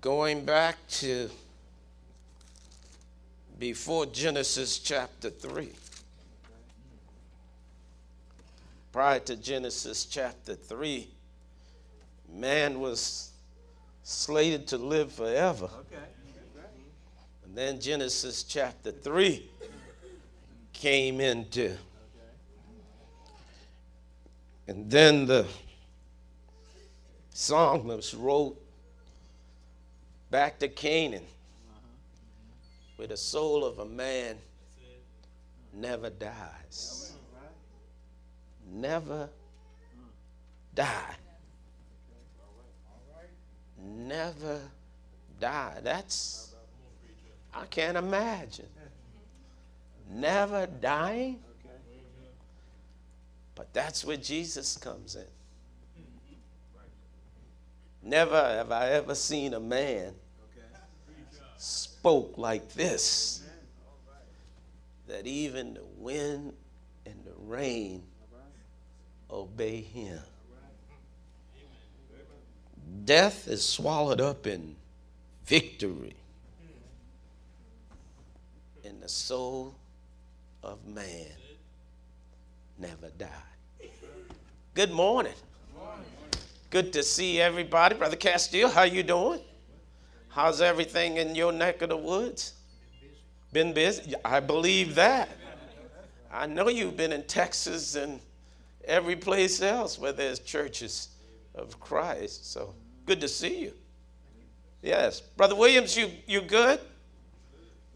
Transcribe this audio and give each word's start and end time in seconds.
going 0.00 0.44
back 0.44 0.76
to 0.88 1.28
before 3.58 4.06
Genesis 4.06 4.78
chapter 4.78 5.30
3. 5.30 5.68
Prior 8.92 9.18
to 9.20 9.36
Genesis 9.36 10.04
chapter 10.04 10.54
3, 10.54 11.08
man 12.32 12.80
was 12.80 13.32
slated 14.02 14.66
to 14.68 14.78
live 14.78 15.12
forever. 15.12 15.66
Okay. 15.66 16.04
And 17.44 17.56
then 17.56 17.80
Genesis 17.80 18.44
chapter 18.44 18.92
3 18.92 19.48
came 20.72 21.20
into. 21.20 21.76
And 24.68 24.90
then 24.90 25.26
the 25.26 25.46
song 27.32 27.86
was 27.86 28.14
wrote 28.14 28.60
back 30.30 30.58
to 30.58 30.68
Canaan, 30.68 31.24
where 32.96 33.08
the 33.08 33.16
soul 33.16 33.64
of 33.64 33.78
a 33.78 33.84
man 33.84 34.36
never 35.72 36.10
dies. 36.10 37.12
Never 38.70 39.28
die. 40.74 41.14
Never 43.80 44.60
die. 45.40 45.78
That's, 45.82 46.54
I 47.54 47.64
can't 47.66 47.96
imagine. 47.96 48.66
Never 50.10 50.66
dying. 50.66 51.40
But 53.54 53.72
that's 53.72 54.04
where 54.04 54.16
Jesus 54.16 54.76
comes 54.76 55.16
in. 55.16 55.24
Never 58.02 58.40
have 58.40 58.72
I 58.72 58.90
ever 58.90 59.14
seen 59.14 59.54
a 59.54 59.60
man 59.60 60.14
spoke 61.56 62.38
like 62.38 62.72
this 62.72 63.42
that 65.08 65.26
even 65.26 65.74
the 65.74 65.84
wind 65.96 66.52
and 67.04 67.16
the 67.24 67.32
rain 67.46 68.02
obey 69.30 69.80
him. 69.80 70.20
Death 73.04 73.48
is 73.48 73.64
swallowed 73.64 74.20
up 74.20 74.46
in 74.46 74.76
victory, 75.44 76.14
and 78.84 79.02
the 79.02 79.08
soul 79.08 79.74
of 80.62 80.86
man 80.86 81.32
never 82.78 83.08
die. 83.16 83.26
Good 84.74 84.90
morning. 84.90 85.32
Good 85.74 86.17
to 86.70 87.02
see 87.02 87.40
everybody. 87.40 87.94
Brother 87.94 88.16
Castile, 88.16 88.68
how 88.68 88.82
you 88.82 89.02
doing? 89.02 89.40
How's 90.28 90.60
everything 90.60 91.16
in 91.16 91.34
your 91.34 91.52
neck 91.52 91.82
of 91.82 91.88
the 91.88 91.96
woods? 91.96 92.52
Been 93.52 93.72
busy? 93.72 94.14
I 94.24 94.40
believe 94.40 94.94
that. 94.96 95.30
I 96.30 96.46
know 96.46 96.68
you've 96.68 96.96
been 96.96 97.12
in 97.12 97.22
Texas 97.24 97.94
and 97.94 98.20
every 98.84 99.16
place 99.16 99.62
else 99.62 99.98
where 99.98 100.12
there's 100.12 100.38
churches 100.38 101.08
of 101.54 101.80
Christ. 101.80 102.52
So 102.52 102.74
good 103.06 103.20
to 103.22 103.28
see 103.28 103.62
you. 103.62 103.72
Yes. 104.82 105.20
Brother 105.20 105.54
Williams, 105.54 105.96
you, 105.96 106.10
you 106.26 106.42
good? 106.42 106.80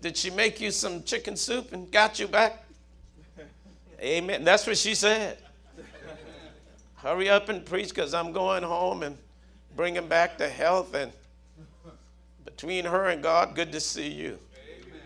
Did 0.01 0.17
she 0.17 0.31
make 0.31 0.61
you 0.61 0.71
some 0.71 1.05
chicken 1.05 1.37
soup 1.37 1.73
and 1.73 1.91
got 1.93 2.19
you 2.19 2.27
back? 2.27 2.65
Amen. 4.01 4.43
That's 4.43 4.67
what 4.67 4.77
she 4.77 4.95
said. 4.95 5.39
Hurry 7.03 7.29
up 7.29 7.49
and 7.49 7.67
preach 7.67 7.89
because 7.89 8.15
I'm 8.15 8.33
going 8.33 8.63
home 8.63 9.03
and 9.03 9.19
bring 9.75 9.97
him 9.97 10.07
back 10.07 10.39
to 10.39 10.49
health. 10.49 10.95
And 10.95 11.11
between 12.45 12.85
her 12.85 13.09
and 13.09 13.23
God, 13.23 13.57
good 13.57 13.73
to 13.73 13.81
see 13.81 14.09
you. 14.09 14.39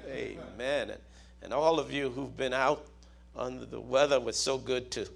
Amen. 0.07 0.39
Amen. 0.55 0.91
And, 0.91 1.01
and 1.43 1.55
all 1.55 1.81
of 1.81 1.91
you 1.91 2.11
who've 2.11 2.37
been 2.37 2.53
out 2.53 2.87
under 3.35 3.67
the 3.67 3.81
weather, 3.81 4.19
was 4.19 4.37
so 4.37 4.59
good 4.59 4.91
to 4.91 5.07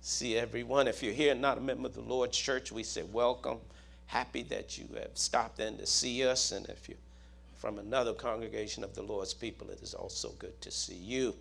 see 0.00 0.36
everyone. 0.36 0.88
If 0.88 1.02
you're 1.02 1.12
here 1.12 1.34
not 1.34 1.58
a 1.58 1.60
member 1.60 1.88
of 1.88 1.94
the 1.94 2.00
Lord's 2.00 2.36
church, 2.36 2.72
we 2.72 2.82
say 2.82 3.02
welcome. 3.12 3.58
Happy 4.06 4.42
that 4.44 4.78
you 4.78 4.88
have 4.94 5.10
stopped 5.14 5.60
in 5.60 5.76
to 5.78 5.86
see 5.86 6.26
us. 6.26 6.52
And 6.52 6.66
if 6.66 6.88
you're 6.88 6.98
from 7.56 7.78
another 7.78 8.12
congregation 8.12 8.84
of 8.84 8.94
the 8.94 9.02
Lord's 9.02 9.34
people, 9.34 9.70
it 9.70 9.82
is 9.82 9.94
also 9.94 10.30
good 10.38 10.60
to 10.62 10.70
see 10.70 10.94
you. 10.94 11.34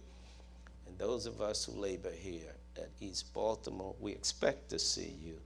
And 0.87 0.97
those 0.97 1.25
of 1.25 1.41
us 1.41 1.65
who 1.65 1.73
labor 1.73 2.11
here, 2.11 2.53
at 2.77 2.89
East 2.99 3.33
Baltimore. 3.33 3.95
We 3.99 4.11
expect 4.11 4.69
to 4.69 4.79
see 4.79 5.15
you 5.23 5.37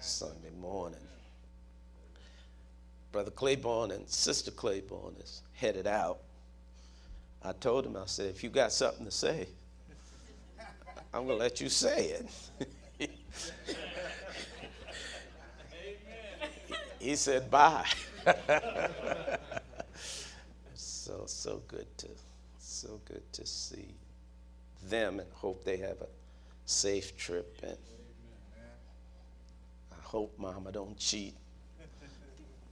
Sunday 0.00 0.50
morning. 0.60 0.98
Brother 3.12 3.30
Claiborne 3.30 3.92
and 3.92 4.08
Sister 4.08 4.50
Claiborne 4.50 5.14
is 5.22 5.42
headed 5.52 5.86
out. 5.86 6.18
I 7.42 7.52
told 7.52 7.86
him, 7.86 7.96
I 7.96 8.06
said, 8.06 8.26
if 8.26 8.42
you 8.42 8.50
got 8.50 8.72
something 8.72 9.04
to 9.04 9.10
say, 9.10 9.46
I'm 11.12 11.26
going 11.26 11.38
to 11.38 11.44
let 11.44 11.60
you 11.60 11.68
say 11.68 12.16
it. 12.98 13.10
he 16.98 17.14
said, 17.14 17.50
bye. 17.50 17.86
so, 20.74 21.22
so 21.26 21.62
good 21.68 21.86
to, 21.98 22.08
so 22.58 23.00
good 23.04 23.22
to 23.32 23.46
see 23.46 23.94
them 24.88 25.20
and 25.20 25.28
hope 25.34 25.64
they 25.64 25.76
have 25.76 26.00
a 26.00 26.06
safe 26.64 27.16
trip. 27.16 27.58
And 27.62 27.76
I 29.92 30.02
hope 30.02 30.38
Mama 30.38 30.72
don't 30.72 30.96
cheat 30.98 31.34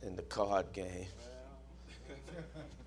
in 0.03 0.16
the 0.16 0.22
card 0.22 0.72
game. 0.72 1.06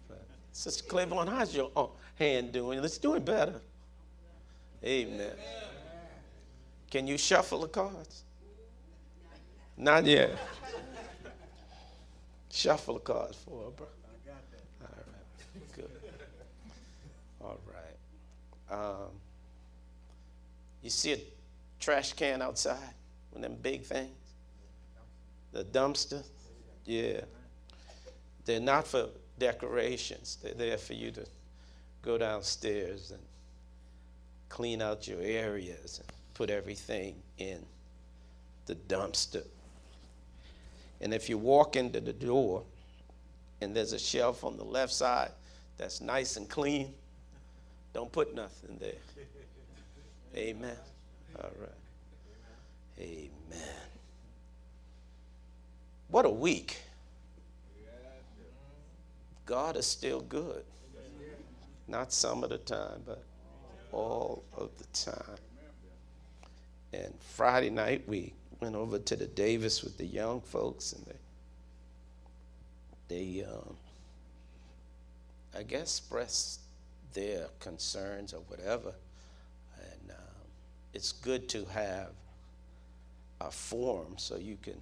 But 0.07 0.25
Sister 0.51 0.83
Claiborne, 0.87 1.27
how's 1.27 1.55
your 1.55 1.71
uh, 1.75 1.87
hand 2.15 2.51
doing? 2.51 2.83
It's 2.83 2.97
doing 2.97 3.23
better. 3.23 3.61
Amen. 4.83 5.31
Can 6.91 7.07
you 7.07 7.17
shuffle 7.17 7.61
the 7.61 7.67
cards? 7.67 8.23
Not 9.77 10.05
yet. 10.05 10.37
Shuffle 12.51 12.93
the 12.95 12.99
cards 13.01 13.37
for 13.37 13.65
her, 13.65 13.71
bro. 13.71 13.87
I 14.05 14.29
got 14.29 14.51
that. 14.51 14.63
All 14.81 14.89
right. 15.11 15.75
Good. 15.75 15.91
All 17.41 17.59
right. 17.67 18.79
Um, 18.79 19.11
you 20.85 20.91
see 20.91 21.13
a 21.13 21.19
trash 21.79 22.13
can 22.13 22.43
outside, 22.43 22.93
one 23.31 23.43
of 23.43 23.49
them 23.49 23.57
big 23.59 23.81
things? 23.81 24.11
The 25.51 25.63
dumpster? 25.63 26.23
Yeah. 26.85 27.21
They're 28.45 28.59
not 28.59 28.85
for 28.85 29.07
decorations, 29.39 30.37
they're 30.43 30.53
there 30.53 30.77
for 30.77 30.93
you 30.93 31.09
to 31.11 31.25
go 32.03 32.19
downstairs 32.19 33.09
and 33.09 33.21
clean 34.47 34.79
out 34.79 35.07
your 35.07 35.21
areas 35.21 35.99
and 35.99 36.07
put 36.35 36.51
everything 36.51 37.15
in 37.39 37.65
the 38.67 38.75
dumpster. 38.75 39.43
And 41.01 41.15
if 41.15 41.29
you 41.29 41.39
walk 41.39 41.75
into 41.75 41.99
the 41.99 42.13
door 42.13 42.61
and 43.59 43.75
there's 43.75 43.93
a 43.93 43.99
shelf 43.99 44.43
on 44.43 44.55
the 44.55 44.63
left 44.63 44.93
side 44.93 45.31
that's 45.77 45.99
nice 45.99 46.37
and 46.37 46.47
clean, 46.47 46.93
don't 47.91 48.11
put 48.11 48.35
nothing 48.35 48.77
there. 48.79 48.93
Amen. 50.35 50.75
All 51.39 51.49
right. 51.59 51.69
Amen. 52.99 53.29
What 56.09 56.25
a 56.25 56.29
week. 56.29 56.81
God 59.45 59.77
is 59.77 59.85
still 59.85 60.21
good. 60.21 60.63
Not 61.87 62.11
some 62.11 62.43
of 62.43 62.49
the 62.49 62.57
time, 62.57 63.03
but 63.05 63.23
all 63.91 64.43
of 64.57 64.71
the 64.77 64.85
time. 64.93 65.37
And 66.91 67.13
Friday 67.19 67.69
night, 67.69 68.03
we 68.07 68.33
went 68.59 68.75
over 68.75 68.99
to 68.99 69.15
the 69.15 69.27
Davis 69.27 69.83
with 69.83 69.97
the 69.97 70.05
young 70.05 70.41
folks, 70.41 70.93
and 70.93 71.05
they, 73.07 73.39
they 73.39 73.45
um, 73.45 73.77
I 75.57 75.63
guess, 75.63 75.99
expressed 75.99 76.59
their 77.13 77.47
concerns 77.59 78.33
or 78.33 78.41
whatever 78.47 78.93
it's 80.95 81.11
good 81.11 81.49
to 81.49 81.65
have 81.65 82.11
a 83.41 83.51
forum 83.51 84.13
so 84.15 84.37
you 84.37 84.57
can 84.63 84.81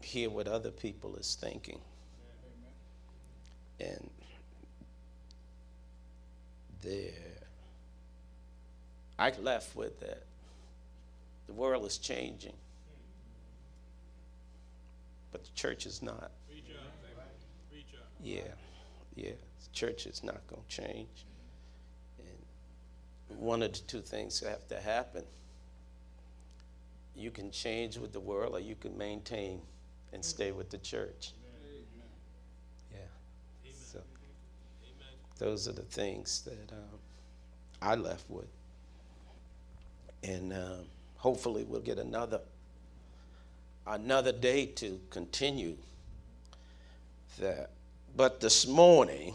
hear 0.00 0.30
what 0.30 0.48
other 0.48 0.70
people 0.70 1.16
is 1.16 1.36
thinking. 1.38 1.78
And 3.78 4.08
there, 6.80 7.12
I 9.18 9.32
left 9.38 9.76
with 9.76 10.00
that. 10.00 10.22
The 11.46 11.52
world 11.52 11.84
is 11.84 11.98
changing, 11.98 12.54
but 15.30 15.44
the 15.44 15.50
church 15.54 15.84
is 15.84 16.00
not. 16.02 16.30
Yeah, 18.22 18.40
yeah. 19.14 19.32
The 19.32 19.72
church 19.74 20.06
is 20.06 20.24
not 20.24 20.40
going 20.48 20.62
to 20.66 20.82
change 20.82 21.26
one 23.28 23.62
of 23.62 23.72
the 23.72 23.78
two 23.80 24.00
things 24.00 24.40
have 24.40 24.66
to 24.68 24.80
happen. 24.80 25.24
You 27.14 27.30
can 27.30 27.50
change 27.50 27.96
with 27.96 28.12
the 28.12 28.20
world 28.20 28.54
or 28.54 28.60
you 28.60 28.74
can 28.74 28.96
maintain 28.96 29.60
and 30.12 30.24
stay 30.24 30.52
with 30.52 30.70
the 30.70 30.78
church. 30.78 31.32
Yeah. 32.92 32.98
So 33.72 34.00
those 35.38 35.68
are 35.68 35.72
the 35.72 35.82
things 35.82 36.42
that 36.42 36.72
um, 36.72 36.98
I 37.82 37.94
left 37.94 38.28
with. 38.28 38.48
And 40.22 40.52
um, 40.52 40.84
hopefully 41.16 41.64
we'll 41.64 41.80
get 41.80 41.98
another 41.98 42.40
another 43.86 44.32
day 44.32 44.66
to 44.66 45.00
continue 45.10 45.76
that. 47.38 47.70
But 48.16 48.40
this 48.40 48.66
morning, 48.66 49.34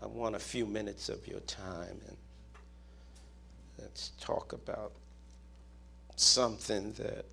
I 0.00 0.06
want 0.06 0.36
a 0.36 0.38
few 0.38 0.64
minutes 0.64 1.08
of 1.08 1.26
your 1.26 1.40
time 1.40 2.00
and 2.06 2.16
let's 3.78 4.10
talk 4.20 4.52
about 4.52 4.92
something 6.14 6.92
that 6.92 7.24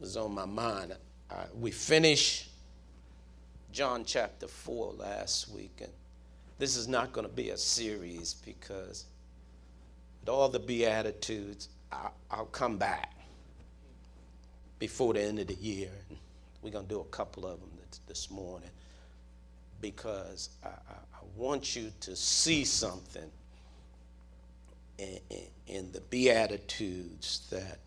was 0.00 0.16
on 0.16 0.34
my 0.34 0.46
mind. 0.46 0.96
I, 1.30 1.44
we 1.54 1.70
finished 1.70 2.48
John 3.72 4.04
chapter 4.04 4.48
4 4.48 4.94
last 4.94 5.48
week, 5.50 5.78
and 5.80 5.92
this 6.58 6.76
is 6.76 6.88
not 6.88 7.12
going 7.12 7.28
to 7.28 7.32
be 7.32 7.50
a 7.50 7.56
series 7.56 8.34
because 8.34 9.04
with 10.20 10.28
all 10.28 10.48
the 10.48 10.58
Beatitudes, 10.58 11.68
I, 11.92 12.08
I'll 12.28 12.46
come 12.46 12.76
back 12.76 13.14
before 14.80 15.14
the 15.14 15.22
end 15.22 15.38
of 15.38 15.46
the 15.46 15.54
year. 15.54 15.90
And 16.08 16.18
we're 16.62 16.70
going 16.70 16.86
to 16.86 16.94
do 16.94 17.00
a 17.00 17.04
couple 17.04 17.46
of 17.46 17.60
them 17.60 17.70
this 18.08 18.30
morning 18.30 18.70
because 19.80 20.50
I, 20.64 20.68
I, 20.68 20.70
I, 21.14 21.18
want 21.36 21.74
you 21.74 21.90
to 22.00 22.14
see 22.14 22.64
something 22.64 23.30
in, 24.98 25.18
in, 25.30 25.46
in 25.66 25.92
the 25.92 26.00
Beatitudes 26.02 27.46
that 27.50 27.78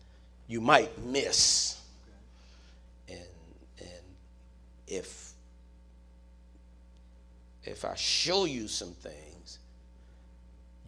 you 0.48 0.60
might 0.60 0.98
miss. 1.04 1.80
And, 3.08 3.18
and 3.78 4.04
if, 4.88 5.32
if 7.62 7.84
I 7.84 7.94
show 7.94 8.44
you 8.44 8.66
some 8.66 8.92
things, 8.92 9.58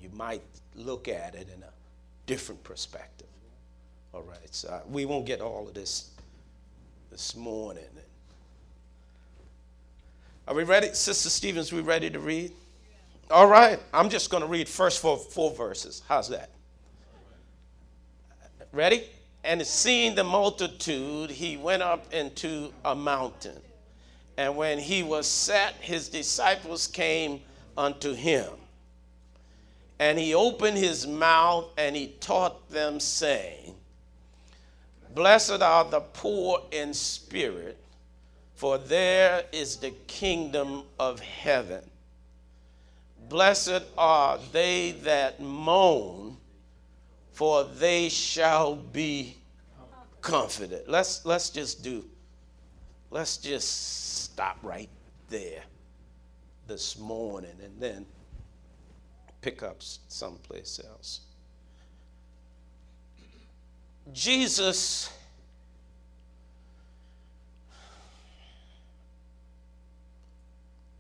you 0.01 0.09
might 0.15 0.43
look 0.75 1.09
at 1.09 1.35
it 1.35 1.49
in 1.55 1.63
a 1.63 1.71
different 2.27 2.63
perspective. 2.65 3.27
All 4.13 4.23
right, 4.23 4.53
so 4.55 4.83
we 4.89 5.05
won't 5.05 5.27
get 5.27 5.41
all 5.41 5.69
of 5.69 5.75
this 5.75 6.11
this 7.11 7.37
morning. 7.37 7.85
Are 10.49 10.55
we 10.55 10.63
ready? 10.63 10.95
Sister 10.95 11.29
Stevens, 11.29 11.73
we 11.73 11.81
ready 11.81 12.09
to 12.09 12.21
read? 12.21 12.53
All 13.31 13.49
right, 13.49 13.81
I'm 13.93 14.09
just 14.09 14.31
going 14.31 14.43
to 14.43 14.49
read 14.49 14.69
first 14.69 15.01
four, 15.01 15.17
four 15.17 15.53
verses. 15.53 16.03
How's 16.09 16.29
that? 16.29 16.51
Ready? 18.71 19.05
And 19.43 19.67
seeing 19.67 20.15
the 20.15 20.23
multitude, 20.23 21.31
he 21.31 21.57
went 21.57 21.83
up 21.83 22.13
into 22.13 22.73
a 22.85 22.95
mountain. 22.95 23.61
And 24.37 24.57
when 24.57 24.79
he 24.79 25.03
was 25.03 25.27
set, 25.27 25.75
his 25.81 26.09
disciples 26.09 26.87
came 26.87 27.41
unto 27.77 28.15
him. 28.15 28.51
And 29.99 30.17
he 30.17 30.35
opened 30.35 30.77
his 30.77 31.09
mouth 31.09 31.71
and 31.77 31.97
he 31.97 32.09
taught 32.21 32.69
them, 32.69 33.01
saying, 33.01 33.75
Blessed 35.15 35.63
are 35.63 35.85
the 35.85 36.01
poor 36.01 36.63
in 36.71 36.93
spirit, 36.95 37.79
for 38.57 38.79
there 38.79 39.45
is 39.53 39.77
the 39.77 39.91
kingdom 40.07 40.83
of 40.99 41.21
heaven. 41.21 41.83
Blessed 43.29 43.83
are 43.99 44.39
they 44.51 44.93
that 45.03 45.41
moan, 45.41 46.39
for 47.33 47.65
they 47.65 48.09
shall 48.09 48.75
be 48.75 49.37
comforted. 50.23 50.85
Let's, 50.89 51.27
let's 51.27 51.51
just 51.51 51.85
do, 51.85 52.03
let's 53.11 53.37
just 53.37 54.23
stop 54.25 54.57
right 54.63 54.89
there 55.29 55.63
this 56.67 56.99
morning 56.99 57.55
and 57.63 57.79
then 57.79 58.07
pick 59.43 59.63
up 59.63 59.77
someplace 59.81 60.81
else. 60.83 61.21
Jesus 64.15 65.11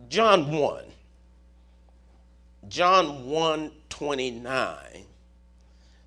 John 0.08 0.50
1 0.50 0.84
John 2.68 3.26
1 3.26 3.70
29 3.88 4.76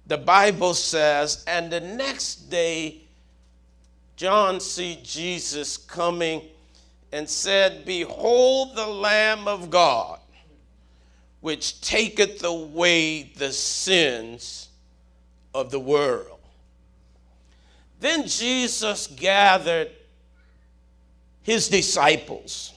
the 0.07 0.17
Bible 0.17 0.73
says 0.73 1.43
and 1.47 1.71
the 1.71 1.79
next 1.79 2.49
day 2.49 3.01
John 4.15 4.59
see 4.59 4.99
Jesus 5.03 5.77
coming 5.77 6.41
and 7.11 7.29
said 7.29 7.85
behold 7.85 8.75
the 8.75 8.87
lamb 8.87 9.47
of 9.47 9.69
God 9.69 10.19
which 11.41 11.79
taketh 11.81 12.43
away 12.43 13.23
the 13.23 13.51
sins 13.51 14.69
of 15.53 15.71
the 15.71 15.79
world. 15.79 16.39
Then 17.99 18.27
Jesus 18.27 19.07
gathered 19.07 19.91
his 21.41 21.67
disciples. 21.67 22.73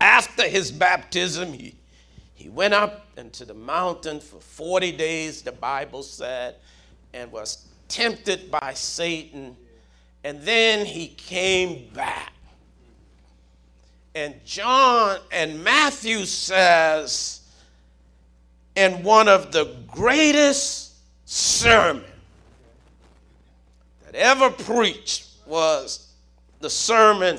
After 0.00 0.48
his 0.48 0.70
baptism, 0.70 1.52
he, 1.52 1.74
he 2.34 2.48
went 2.48 2.74
up 2.74 3.06
into 3.16 3.44
the 3.44 3.54
mountain 3.54 4.20
for 4.20 4.40
40 4.40 4.92
days, 4.92 5.42
the 5.42 5.52
Bible 5.52 6.02
said, 6.02 6.56
and 7.12 7.30
was 7.32 7.66
tempted 7.88 8.50
by 8.50 8.72
Satan. 8.74 9.56
And 10.24 10.42
then 10.42 10.84
he 10.86 11.08
came 11.08 11.88
back. 11.94 12.32
And 14.14 14.34
John 14.44 15.18
and 15.32 15.62
Matthew 15.62 16.24
says, 16.24 17.40
in 18.74 19.02
one 19.02 19.28
of 19.28 19.52
the 19.52 19.76
greatest 19.86 20.94
sermons 21.24 22.04
that 24.04 24.14
ever 24.14 24.50
preached 24.50 25.26
was 25.46 26.12
the 26.60 26.70
Sermon 26.70 27.38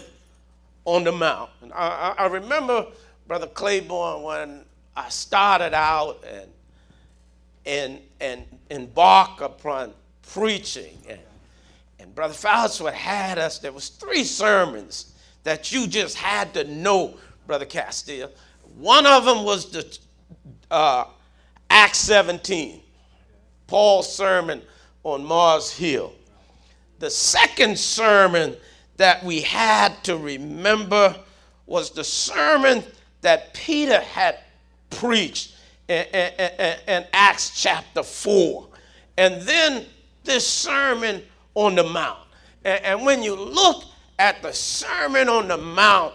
on 0.85 1.03
the 1.03 1.11
Mount. 1.11 1.49
And 1.61 1.71
I, 1.73 2.15
I 2.17 2.25
remember, 2.27 2.87
Brother 3.27 3.47
Claiborne, 3.47 4.23
when 4.23 4.65
I 4.95 5.09
started 5.09 5.73
out 5.73 6.23
and 6.27 6.49
and 7.65 7.99
and 8.19 8.43
embark 8.69 9.41
upon 9.41 9.93
preaching 10.33 10.97
and 11.07 11.19
and 11.99 12.15
Brother 12.15 12.33
Fowlsworth 12.33 12.93
had 12.93 13.37
us, 13.37 13.59
there 13.59 13.71
was 13.71 13.89
three 13.89 14.23
sermons 14.23 15.13
that 15.43 15.71
you 15.71 15.87
just 15.87 16.17
had 16.17 16.53
to 16.55 16.63
know, 16.63 17.15
Brother 17.45 17.65
Castile. 17.65 18.31
One 18.77 19.05
of 19.05 19.25
them 19.25 19.43
was 19.43 19.71
the 19.71 19.99
uh, 20.71 21.05
Acts 21.69 21.99
17, 21.99 22.81
Paul's 23.67 24.11
sermon 24.11 24.61
on 25.03 25.23
Mars 25.23 25.71
Hill 25.71 26.13
the 27.01 27.09
second 27.09 27.77
sermon 27.77 28.55
that 28.97 29.23
we 29.23 29.41
had 29.41 30.03
to 30.03 30.17
remember 30.17 31.15
was 31.65 31.91
the 31.91 32.03
sermon 32.03 32.83
that 33.21 33.53
Peter 33.53 33.99
had 33.99 34.39
preached 34.89 35.55
in, 35.87 36.05
in, 36.13 36.75
in, 36.87 37.05
Acts 37.13 37.61
chapter 37.61 38.03
4. 38.03 38.67
And 39.17 39.41
then 39.41 39.85
this 40.23 40.47
sermon 40.47 41.21
on 41.55 41.75
the 41.75 41.83
Mount. 41.83 42.19
And, 42.63 42.83
and 42.83 43.05
when 43.05 43.23
you 43.23 43.35
look 43.35 43.83
at 44.19 44.41
the 44.41 44.53
Sermon 44.53 45.29
on 45.29 45.47
the 45.47 45.57
Mount, 45.57 46.13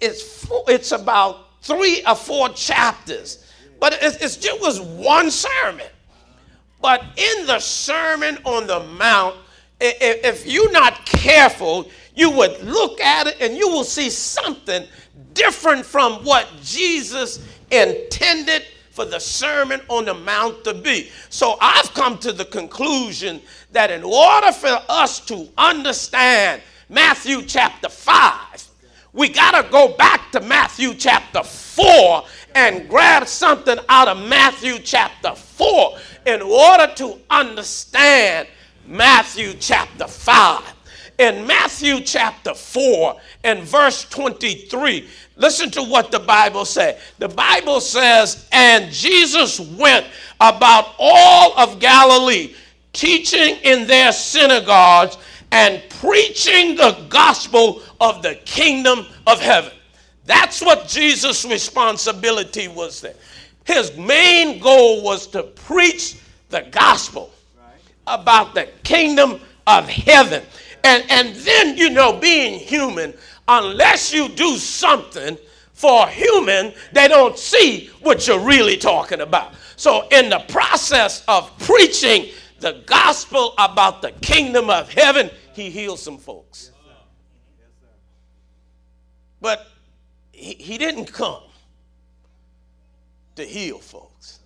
it's, 0.00 0.46
it's 0.68 0.92
about 0.92 1.62
three 1.62 2.02
or 2.06 2.14
four 2.14 2.48
chapters, 2.50 3.46
but 3.78 3.94
it, 3.94 4.18
it's, 4.20 4.44
it 4.44 4.60
was 4.60 4.80
one 4.80 5.30
sermon. 5.30 5.86
But 6.82 7.02
in 7.16 7.46
the 7.46 7.58
Sermon 7.58 8.38
on 8.44 8.66
the 8.66 8.80
Mount, 8.80 9.36
if 9.80 10.46
you're 10.46 10.72
not 10.72 11.06
careful, 11.06 11.88
you 12.14 12.30
would 12.30 12.62
look 12.62 13.00
at 13.00 13.26
it 13.26 13.36
and 13.40 13.56
you 13.56 13.68
will 13.68 13.84
see 13.84 14.10
something 14.10 14.86
different 15.32 15.86
from 15.86 16.24
what 16.24 16.48
Jesus 16.62 17.46
intended 17.70 18.64
for 18.90 19.04
the 19.04 19.18
Sermon 19.18 19.80
on 19.88 20.04
the 20.04 20.14
Mount 20.14 20.64
to 20.64 20.74
be. 20.74 21.10
So 21.30 21.56
I've 21.60 21.92
come 21.94 22.18
to 22.18 22.32
the 22.32 22.44
conclusion 22.44 23.40
that 23.72 23.90
in 23.90 24.02
order 24.02 24.52
for 24.52 24.78
us 24.88 25.20
to 25.26 25.48
understand 25.56 26.60
Matthew 26.88 27.42
chapter 27.42 27.88
5, 27.88 28.68
we 29.12 29.28
got 29.28 29.62
to 29.62 29.70
go 29.70 29.96
back 29.96 30.30
to 30.32 30.40
Matthew 30.40 30.94
chapter 30.94 31.42
4 31.42 32.24
and 32.54 32.88
grab 32.88 33.26
something 33.26 33.78
out 33.88 34.08
of 34.08 34.18
Matthew 34.28 34.78
chapter 34.80 35.34
4 35.34 35.96
in 36.26 36.42
order 36.42 36.92
to 36.96 37.18
understand 37.30 38.48
Matthew 38.90 39.54
chapter 39.54 40.08
5. 40.08 40.74
In 41.20 41.46
Matthew 41.46 42.00
chapter 42.00 42.54
4 42.54 43.16
and 43.44 43.60
verse 43.62 44.04
23, 44.08 45.08
listen 45.36 45.70
to 45.70 45.82
what 45.84 46.10
the 46.10 46.18
Bible 46.18 46.64
says. 46.64 47.00
The 47.18 47.28
Bible 47.28 47.80
says, 47.80 48.48
And 48.50 48.90
Jesus 48.90 49.60
went 49.60 50.06
about 50.40 50.94
all 50.98 51.56
of 51.56 51.78
Galilee, 51.78 52.54
teaching 52.92 53.58
in 53.62 53.86
their 53.86 54.10
synagogues 54.10 55.18
and 55.52 55.82
preaching 56.00 56.74
the 56.74 57.06
gospel 57.08 57.82
of 58.00 58.22
the 58.22 58.34
kingdom 58.44 59.06
of 59.26 59.40
heaven. 59.40 59.72
That's 60.24 60.60
what 60.60 60.88
Jesus' 60.88 61.44
responsibility 61.44 62.66
was 62.66 63.00
there. 63.00 63.14
His 63.64 63.96
main 63.96 64.58
goal 64.58 65.04
was 65.04 65.28
to 65.28 65.44
preach 65.44 66.16
the 66.48 66.62
gospel 66.72 67.30
about 68.10 68.54
the 68.54 68.68
kingdom 68.82 69.40
of 69.66 69.88
heaven. 69.88 70.42
And, 70.84 71.04
and 71.10 71.34
then, 71.36 71.76
you 71.76 71.90
know, 71.90 72.18
being 72.18 72.58
human, 72.58 73.14
unless 73.46 74.12
you 74.12 74.28
do 74.28 74.56
something 74.56 75.36
for 75.72 76.04
a 76.04 76.10
human, 76.10 76.72
they 76.92 77.08
don't 77.08 77.38
see 77.38 77.90
what 78.00 78.26
you're 78.26 78.44
really 78.44 78.76
talking 78.76 79.20
about. 79.20 79.54
So, 79.76 80.06
in 80.08 80.28
the 80.28 80.40
process 80.40 81.24
of 81.26 81.56
preaching 81.58 82.30
the 82.60 82.82
gospel 82.84 83.54
about 83.58 84.02
the 84.02 84.12
kingdom 84.12 84.68
of 84.68 84.92
heaven, 84.92 85.30
he 85.54 85.70
healed 85.70 85.98
some 85.98 86.18
folks. 86.18 86.70
But 89.40 89.66
he, 90.32 90.54
he 90.54 90.78
didn't 90.78 91.06
come 91.06 91.42
to 93.36 93.44
heal 93.44 93.78
folks. 93.78 94.39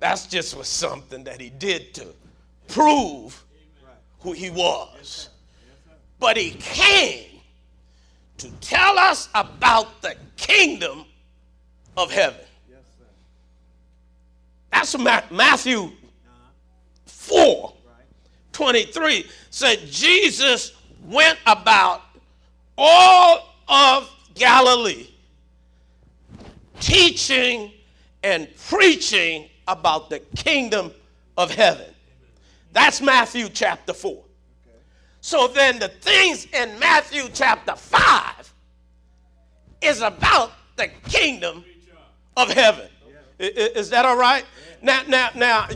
That's 0.00 0.26
just 0.26 0.56
was 0.56 0.66
something 0.66 1.24
that 1.24 1.40
he 1.40 1.50
did 1.50 1.94
to 1.94 2.06
prove 2.68 3.44
who 4.20 4.32
he 4.32 4.50
was. 4.50 5.28
But 6.18 6.36
he 6.36 6.52
came 6.52 7.26
to 8.38 8.50
tell 8.62 8.98
us 8.98 9.28
about 9.34 10.00
the 10.00 10.16
kingdom 10.36 11.04
of 11.96 12.10
heaven. 12.10 12.40
That's 14.72 14.96
Matthew 14.98 15.90
4 17.04 17.74
23 18.52 19.26
said 19.50 19.80
Jesus 19.86 20.72
went 21.06 21.38
about 21.46 22.02
all 22.78 23.54
of 23.68 24.10
Galilee 24.34 25.08
teaching 26.80 27.72
and 28.22 28.48
preaching 28.68 29.49
about 29.70 30.10
the 30.10 30.20
kingdom 30.36 30.92
of 31.36 31.54
heaven. 31.54 31.86
That's 32.72 33.00
Matthew 33.00 33.48
chapter 33.48 33.92
4. 33.92 34.22
So 35.20 35.48
then 35.48 35.78
the 35.78 35.88
things 35.88 36.46
in 36.52 36.78
Matthew 36.78 37.24
chapter 37.32 37.76
5 37.76 38.54
is 39.82 40.00
about 40.02 40.52
the 40.76 40.88
kingdom 41.08 41.64
of 42.36 42.50
heaven. 42.50 42.88
Is 43.38 43.90
that 43.90 44.04
all 44.04 44.16
right? 44.16 44.44
Now, 44.82 45.02
now, 45.08 45.30
now, 45.34 45.68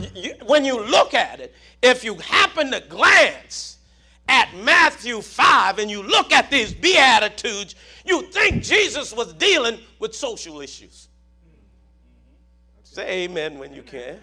when 0.45 0.65
you 0.65 0.83
look 0.83 1.13
at 1.13 1.39
it, 1.39 1.53
if 1.81 2.03
you 2.03 2.15
happen 2.15 2.71
to 2.71 2.79
glance 2.79 3.77
at 4.27 4.55
Matthew 4.55 5.21
5 5.21 5.79
and 5.79 5.89
you 5.89 6.01
look 6.01 6.31
at 6.31 6.49
these 6.49 6.73
Beatitudes, 6.73 7.75
you 8.05 8.23
think 8.23 8.63
Jesus 8.63 9.13
was 9.13 9.33
dealing 9.33 9.79
with 9.99 10.15
social 10.15 10.61
issues. 10.61 11.04
Say 12.95 13.25
amen 13.25 13.59
when 13.59 13.73
you 13.73 13.81
can. 13.81 14.21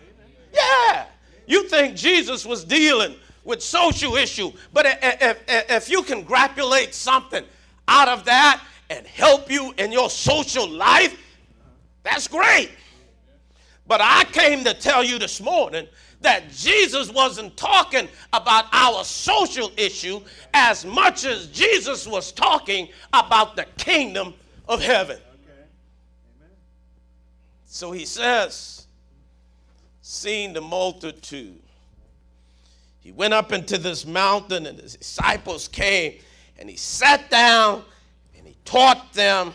Yeah. 0.51 1.05
You 1.47 1.69
think 1.69 1.95
Jesus 1.95 2.47
was 2.47 2.65
dealing 2.65 3.17
with 3.45 3.63
social 3.63 4.17
issue, 4.17 4.51
but 4.73 4.87
if, 4.87 5.43
if 5.47 5.71
if 5.71 5.91
you 5.91 6.03
can 6.03 6.23
grapulate 6.23 6.95
something 6.95 7.45
out 7.87 8.09
of 8.09 8.25
that 8.25 8.65
and 8.89 9.07
help 9.07 9.51
you 9.51 9.75
in 9.77 9.93
your 9.93 10.09
social 10.09 10.67
life, 10.67 11.21
that's 12.03 12.27
great. 12.27 12.71
But 13.87 14.01
I 14.03 14.25
came 14.33 14.65
to 14.65 14.73
tell 14.73 15.05
you 15.05 15.19
this 15.19 15.39
morning 15.39 15.87
that 16.23 16.51
Jesus 16.51 17.13
wasn't 17.13 17.55
talking 17.59 18.09
about 18.33 18.65
our 18.73 19.05
social 19.05 19.71
issue 19.77 20.23
as 20.55 20.87
much 20.87 21.27
as 21.27 21.49
Jesus 21.49 22.07
was 22.07 22.33
talking 22.33 22.89
about 23.13 23.55
the 23.55 23.67
kingdom 23.77 24.33
of 24.67 24.81
heaven. 24.81 25.19
So 27.75 27.91
he 27.91 28.05
says, 28.05 28.87
seeing 30.03 30.53
the 30.53 30.61
multitude, 30.61 31.59
he 33.01 33.13
went 33.13 33.33
up 33.33 33.51
into 33.51 33.79
this 33.79 34.05
mountain, 34.05 34.67
and 34.67 34.79
his 34.79 34.97
disciples 34.97 35.69
came, 35.69 36.19
and 36.59 36.69
he 36.69 36.77
sat 36.77 37.31
down 37.31 37.83
and 38.37 38.47
he 38.47 38.59
taught 38.67 39.15
them, 39.15 39.55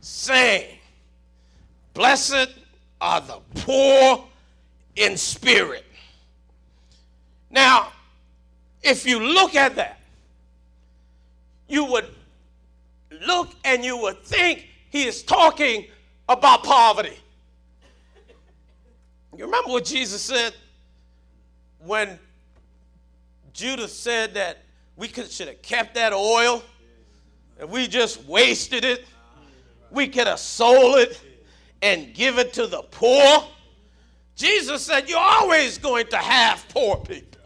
saying, 0.00 0.76
Blessed 1.94 2.48
are 3.00 3.20
the 3.20 3.38
poor 3.60 4.24
in 4.96 5.16
spirit. 5.16 5.86
Now, 7.48 7.92
if 8.82 9.06
you 9.06 9.20
look 9.20 9.54
at 9.54 9.76
that, 9.76 10.00
you 11.68 11.84
would 11.84 12.08
look 13.24 13.54
and 13.64 13.84
you 13.84 13.98
would 13.98 14.20
think 14.24 14.66
he 14.90 15.04
is 15.04 15.22
talking 15.22 15.86
about 16.28 16.64
poverty. 16.64 17.18
You 19.36 19.44
remember 19.44 19.70
what 19.70 19.84
Jesus 19.84 20.22
said 20.22 20.54
when 21.80 22.18
Judas 23.52 23.96
said 23.98 24.34
that 24.34 24.58
we 24.96 25.08
could, 25.08 25.30
should 25.30 25.48
have 25.48 25.62
kept 25.62 25.94
that 25.94 26.12
oil 26.12 26.62
and 27.58 27.68
we 27.68 27.86
just 27.86 28.24
wasted 28.24 28.84
it. 28.84 29.04
We 29.90 30.08
could 30.08 30.26
have 30.26 30.38
sold 30.38 30.98
it 30.98 31.20
and 31.82 32.14
give 32.14 32.38
it 32.38 32.52
to 32.54 32.66
the 32.66 32.82
poor. 32.82 33.44
Jesus 34.36 34.84
said, 34.84 35.08
You're 35.08 35.18
always 35.18 35.78
going 35.78 36.06
to 36.08 36.16
have 36.16 36.64
poor 36.68 36.96
people. 36.96 37.40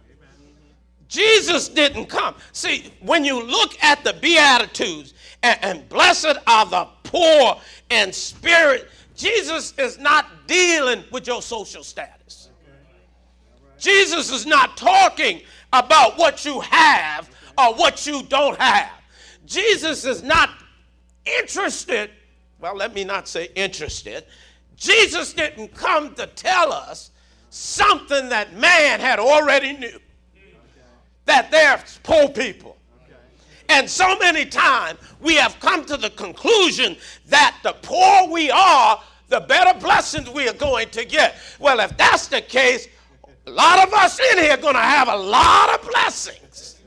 Jesus 1.08 1.68
didn't 1.68 2.06
come. 2.06 2.34
See, 2.52 2.92
when 3.00 3.24
you 3.24 3.42
look 3.42 3.82
at 3.82 4.04
the 4.04 4.12
Beatitudes, 4.12 5.14
and, 5.42 5.58
and 5.62 5.88
blessed 5.88 6.36
are 6.46 6.66
the 6.66 6.88
poor 7.08 7.60
in 7.90 8.12
spirit, 8.12 8.88
Jesus 9.16 9.74
is 9.78 9.98
not 9.98 10.46
dealing 10.46 11.02
with 11.10 11.26
your 11.26 11.42
social 11.42 11.82
status. 11.82 12.50
Jesus 13.78 14.30
is 14.30 14.46
not 14.46 14.76
talking 14.76 15.42
about 15.72 16.18
what 16.18 16.44
you 16.44 16.60
have 16.60 17.28
or 17.56 17.74
what 17.74 18.06
you 18.06 18.22
don't 18.24 18.58
have. 18.58 18.92
Jesus 19.46 20.04
is 20.04 20.22
not 20.22 20.50
interested, 21.40 22.10
well, 22.60 22.76
let 22.76 22.94
me 22.94 23.04
not 23.04 23.28
say 23.28 23.48
interested. 23.54 24.24
Jesus 24.76 25.32
didn't 25.32 25.74
come 25.74 26.14
to 26.14 26.26
tell 26.26 26.72
us 26.72 27.10
something 27.50 28.28
that 28.28 28.54
man 28.54 29.00
had 29.00 29.18
already 29.18 29.72
knew 29.72 29.98
that 31.24 31.50
there's 31.50 31.98
poor 32.02 32.28
people. 32.28 32.76
And 33.68 33.88
so 33.88 34.16
many 34.18 34.46
times 34.46 34.98
we 35.20 35.34
have 35.34 35.58
come 35.60 35.84
to 35.86 35.96
the 35.96 36.10
conclusion 36.10 36.96
that 37.26 37.56
the 37.62 37.74
poor 37.82 38.28
we 38.28 38.50
are, 38.50 39.02
the 39.28 39.40
better 39.40 39.78
blessings 39.78 40.30
we 40.30 40.48
are 40.48 40.54
going 40.54 40.88
to 40.90 41.04
get. 41.04 41.36
Well, 41.58 41.80
if 41.80 41.96
that's 41.96 42.28
the 42.28 42.40
case, 42.40 42.88
a 43.46 43.50
lot 43.50 43.86
of 43.86 43.92
us 43.92 44.18
in 44.32 44.38
here 44.38 44.52
are 44.52 44.56
going 44.56 44.74
to 44.74 44.80
have 44.80 45.08
a 45.08 45.16
lot 45.16 45.74
of 45.74 45.90
blessings. 45.90 46.80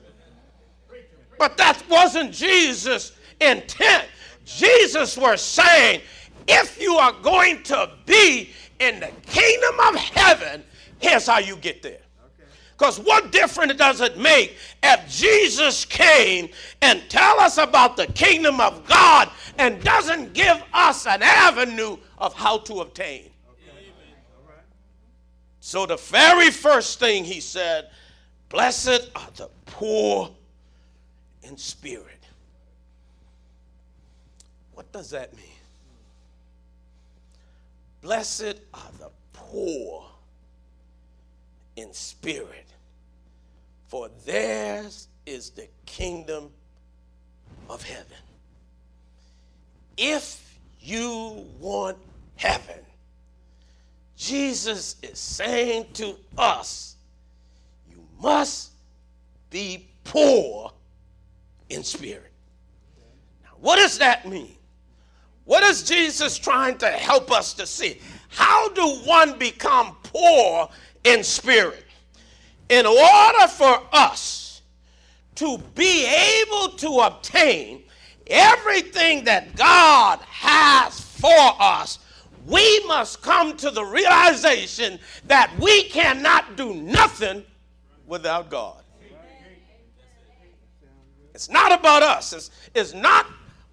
But 1.37 1.57
that 1.57 1.81
wasn't 1.89 2.33
Jesus' 2.33 3.13
intent. 3.39 4.07
Jesus 4.45 5.17
was 5.17 5.41
saying, 5.41 6.01
if 6.47 6.79
you 6.81 6.95
are 6.95 7.13
going 7.21 7.63
to 7.63 7.91
be 8.05 8.51
in 8.79 8.99
the 8.99 9.11
kingdom 9.25 9.79
of 9.87 9.95
heaven, 9.95 10.63
here's 10.99 11.27
how 11.27 11.39
you 11.39 11.55
get 11.55 11.81
there. 11.81 12.01
Because 12.81 12.99
what 12.99 13.31
difference 13.31 13.75
does 13.75 14.01
it 14.01 14.17
make 14.17 14.57
if 14.81 15.07
Jesus 15.07 15.85
came 15.85 16.49
and 16.81 16.99
tell 17.09 17.39
us 17.39 17.59
about 17.59 17.95
the 17.95 18.07
kingdom 18.07 18.59
of 18.59 18.87
God 18.87 19.29
and 19.59 19.79
doesn't 19.83 20.33
give 20.33 20.63
us 20.73 21.05
an 21.05 21.21
avenue 21.21 21.97
of 22.17 22.33
how 22.33 22.57
to 22.57 22.81
obtain? 22.81 23.29
So 25.59 25.85
the 25.85 25.97
very 25.97 26.49
first 26.49 26.99
thing 26.99 27.23
he 27.23 27.39
said, 27.39 27.91
blessed 28.49 29.11
are 29.15 29.29
the 29.35 29.51
poor 29.67 30.31
in 31.43 31.57
spirit. 31.57 32.25
What 34.73 34.91
does 34.91 35.11
that 35.11 35.35
mean? 35.35 35.45
Blessed 38.01 38.59
are 38.73 38.91
the 38.97 39.11
poor 39.33 40.07
in 41.75 41.93
spirit, 41.93 42.70
for 43.91 44.09
theirs 44.25 45.09
is 45.25 45.49
the 45.49 45.67
kingdom 45.85 46.49
of 47.69 47.83
heaven. 47.83 48.05
If 49.97 50.57
you 50.79 51.45
want 51.59 51.97
heaven, 52.37 52.79
Jesus 54.15 54.95
is 55.03 55.19
saying 55.19 55.87
to 55.95 56.15
us, 56.37 56.95
you 57.91 57.97
must 58.21 58.71
be 59.49 59.89
poor 60.05 60.71
in 61.67 61.83
spirit. 61.83 62.31
Now, 63.43 63.57
what 63.59 63.75
does 63.75 63.97
that 63.97 64.25
mean? 64.25 64.55
What 65.43 65.63
is 65.63 65.83
Jesus 65.83 66.37
trying 66.37 66.77
to 66.77 66.87
help 66.87 67.29
us 67.29 67.53
to 67.55 67.67
see? 67.67 67.99
How 68.29 68.69
do 68.69 68.87
one 69.03 69.37
become 69.37 69.97
poor 70.01 70.69
in 71.03 71.25
spirit? 71.25 71.83
In 72.71 72.85
order 72.85 73.47
for 73.49 73.81
us 73.91 74.61
to 75.35 75.57
be 75.75 76.05
able 76.05 76.69
to 76.69 76.99
obtain 76.99 77.83
everything 78.27 79.25
that 79.25 79.57
God 79.57 80.19
has 80.21 81.01
for 81.01 81.55
us, 81.59 81.99
we 82.45 82.83
must 82.87 83.21
come 83.21 83.57
to 83.57 83.71
the 83.71 83.83
realization 83.83 84.99
that 85.27 85.51
we 85.59 85.83
cannot 85.89 86.55
do 86.55 86.73
nothing 86.73 87.43
without 88.07 88.49
God. 88.49 88.81
It's 91.35 91.49
not 91.49 91.73
about 91.77 92.03
us. 92.03 92.31
It's, 92.31 92.51
it's 92.73 92.93
not 92.93 93.25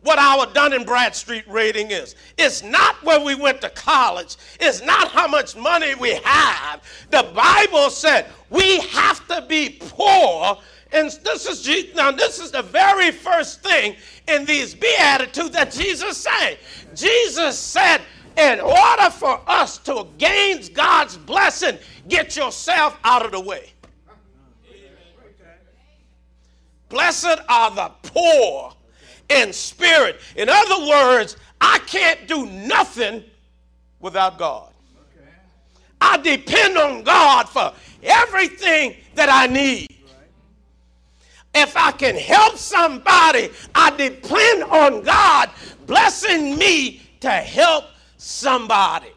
what 0.03 0.19
our 0.19 0.47
Dun 0.53 0.73
and 0.73 0.87
Bradstreet 0.87 1.47
rating 1.49 1.91
is. 1.91 2.15
It's 2.37 2.63
not 2.63 3.03
where 3.05 3.21
we 3.21 3.35
went 3.35 3.61
to 3.63 3.71
college. 3.71 4.37
It's 4.61 4.83
not 4.83 5.09
how 5.09 5.27
much 5.27 5.57
money 5.57 5.95
we 5.97 6.15
have. 6.25 6.83
The 7.11 7.31
Bible 7.35 7.91
said 7.91 8.27
we 8.51 8.79
have 8.81 9.27
to 9.29 9.45
be 9.49 9.79
poor. 9.81 10.59
And 10.93 11.11
this 11.25 11.47
is 11.47 11.95
now 11.95 12.13
this 12.13 12.39
is 12.39 12.53
the 12.53 12.63
very 12.63 13.11
first 13.11 13.63
thing 13.63 13.97
in 14.29 14.45
these 14.45 14.75
beatitudes 14.75 15.51
that 15.51 15.73
Jesus 15.73 16.17
said. 16.17 16.59
Jesus 16.95 17.59
said, 17.59 18.01
in 18.39 18.61
order 18.61 19.11
for 19.11 19.41
us 19.49 19.79
to 19.79 20.07
gain 20.17 20.63
God's 20.73 21.17
blessing, 21.17 21.77
get 22.07 22.37
yourself 22.37 22.97
out 23.03 23.27
of 23.27 23.33
the 23.33 23.41
way. 23.41 23.73
Blessed 26.89 27.41
are 27.49 27.71
the 27.75 27.93
poor 28.03 28.73
in 29.29 29.53
spirit. 29.53 30.21
In 30.37 30.49
other 30.49 30.87
words, 30.89 31.37
I 31.61 31.79
can't 31.81 32.27
do 32.27 32.47
nothing 32.47 33.25
without 34.01 34.39
God. 34.39 34.73
I 36.01 36.17
depend 36.19 36.79
on 36.79 37.03
God 37.03 37.49
for 37.49 37.73
everything 38.03 38.97
that 39.15 39.29
I 39.29 39.47
need. 39.47 39.89
If 41.55 41.77
I 41.77 41.91
can 41.93 42.15
help 42.15 42.57
somebody, 42.57 43.51
I 43.75 43.91
depend 43.91 44.65
on 44.65 45.03
God 45.03 45.51
blessing 45.87 46.57
me 46.57 47.03
to 47.21 47.31
help 47.31 47.87
somebody. 48.17 49.09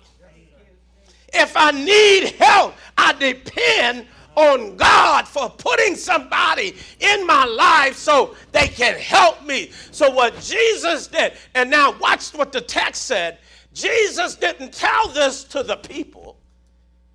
If 1.33 1.55
I 1.55 1.71
need 1.71 2.33
help, 2.39 2.73
I 2.97 3.13
depend 3.13 4.07
on 4.35 4.75
God 4.77 5.27
for 5.27 5.49
putting 5.49 5.95
somebody 5.95 6.75
in 6.99 7.27
my 7.27 7.45
life 7.45 7.95
so 7.95 8.35
they 8.51 8.67
can 8.67 8.97
help 8.97 9.45
me. 9.45 9.71
So, 9.91 10.09
what 10.09 10.39
Jesus 10.39 11.07
did, 11.07 11.33
and 11.55 11.69
now 11.69 11.97
watch 11.99 12.33
what 12.33 12.51
the 12.51 12.61
text 12.61 13.03
said 13.03 13.39
Jesus 13.73 14.35
didn't 14.35 14.73
tell 14.73 15.09
this 15.09 15.43
to 15.45 15.63
the 15.63 15.77
people, 15.77 16.37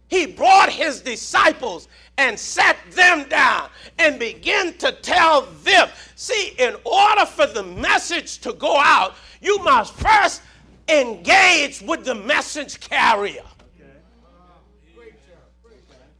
He 0.08 0.26
brought 0.26 0.70
His 0.70 1.00
disciples 1.00 1.88
and 2.18 2.38
sat 2.38 2.76
them 2.92 3.28
down 3.28 3.68
and 3.98 4.18
began 4.18 4.72
to 4.78 4.92
tell 4.92 5.42
them. 5.64 5.88
See, 6.14 6.54
in 6.58 6.76
order 6.84 7.26
for 7.26 7.46
the 7.46 7.62
message 7.62 8.38
to 8.38 8.54
go 8.54 8.78
out, 8.78 9.14
you 9.42 9.58
must 9.62 9.94
first 9.94 10.42
engage 10.88 11.82
with 11.82 12.04
the 12.04 12.14
message 12.14 12.80
carrier. 12.80 13.42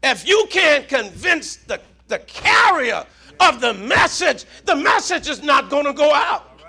If 0.08 0.26
you 0.26 0.46
can't 0.50 0.86
convince 0.86 1.56
the, 1.56 1.80
the 2.06 2.20
carrier 2.20 3.04
of 3.40 3.60
the 3.60 3.74
message, 3.74 4.44
the 4.64 4.76
message 4.76 5.28
is 5.28 5.42
not 5.42 5.68
going 5.68 5.84
to 5.84 5.92
go 5.92 6.14
out. 6.14 6.60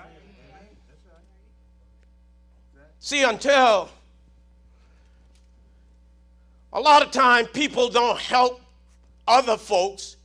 See, 2.98 3.22
until 3.22 3.90
a 6.72 6.80
lot 6.80 7.00
of 7.02 7.12
time 7.12 7.46
people 7.46 7.88
don't 7.88 8.18
help 8.18 8.60
other 9.28 9.56
folks 9.56 10.16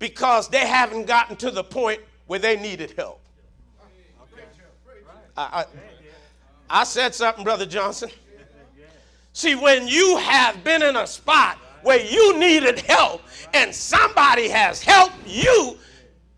because 0.00 0.48
they 0.48 0.66
haven't 0.66 1.06
gotten 1.06 1.36
to 1.36 1.52
the 1.52 1.62
point 1.62 2.00
where 2.26 2.40
they 2.40 2.56
needed 2.56 2.92
help. 2.96 3.20
I, 5.36 5.62
I, 5.62 6.80
I 6.80 6.84
said 6.84 7.14
something, 7.14 7.44
Brother 7.44 7.66
Johnson. 7.66 8.10
See, 9.32 9.54
when 9.54 9.86
you 9.86 10.16
have 10.16 10.64
been 10.64 10.82
in 10.82 10.96
a 10.96 11.06
spot 11.06 11.58
where 11.86 12.04
you 12.04 12.36
needed 12.36 12.80
help 12.80 13.22
and 13.54 13.72
somebody 13.72 14.48
has 14.48 14.82
helped 14.82 15.14
you, 15.24 15.78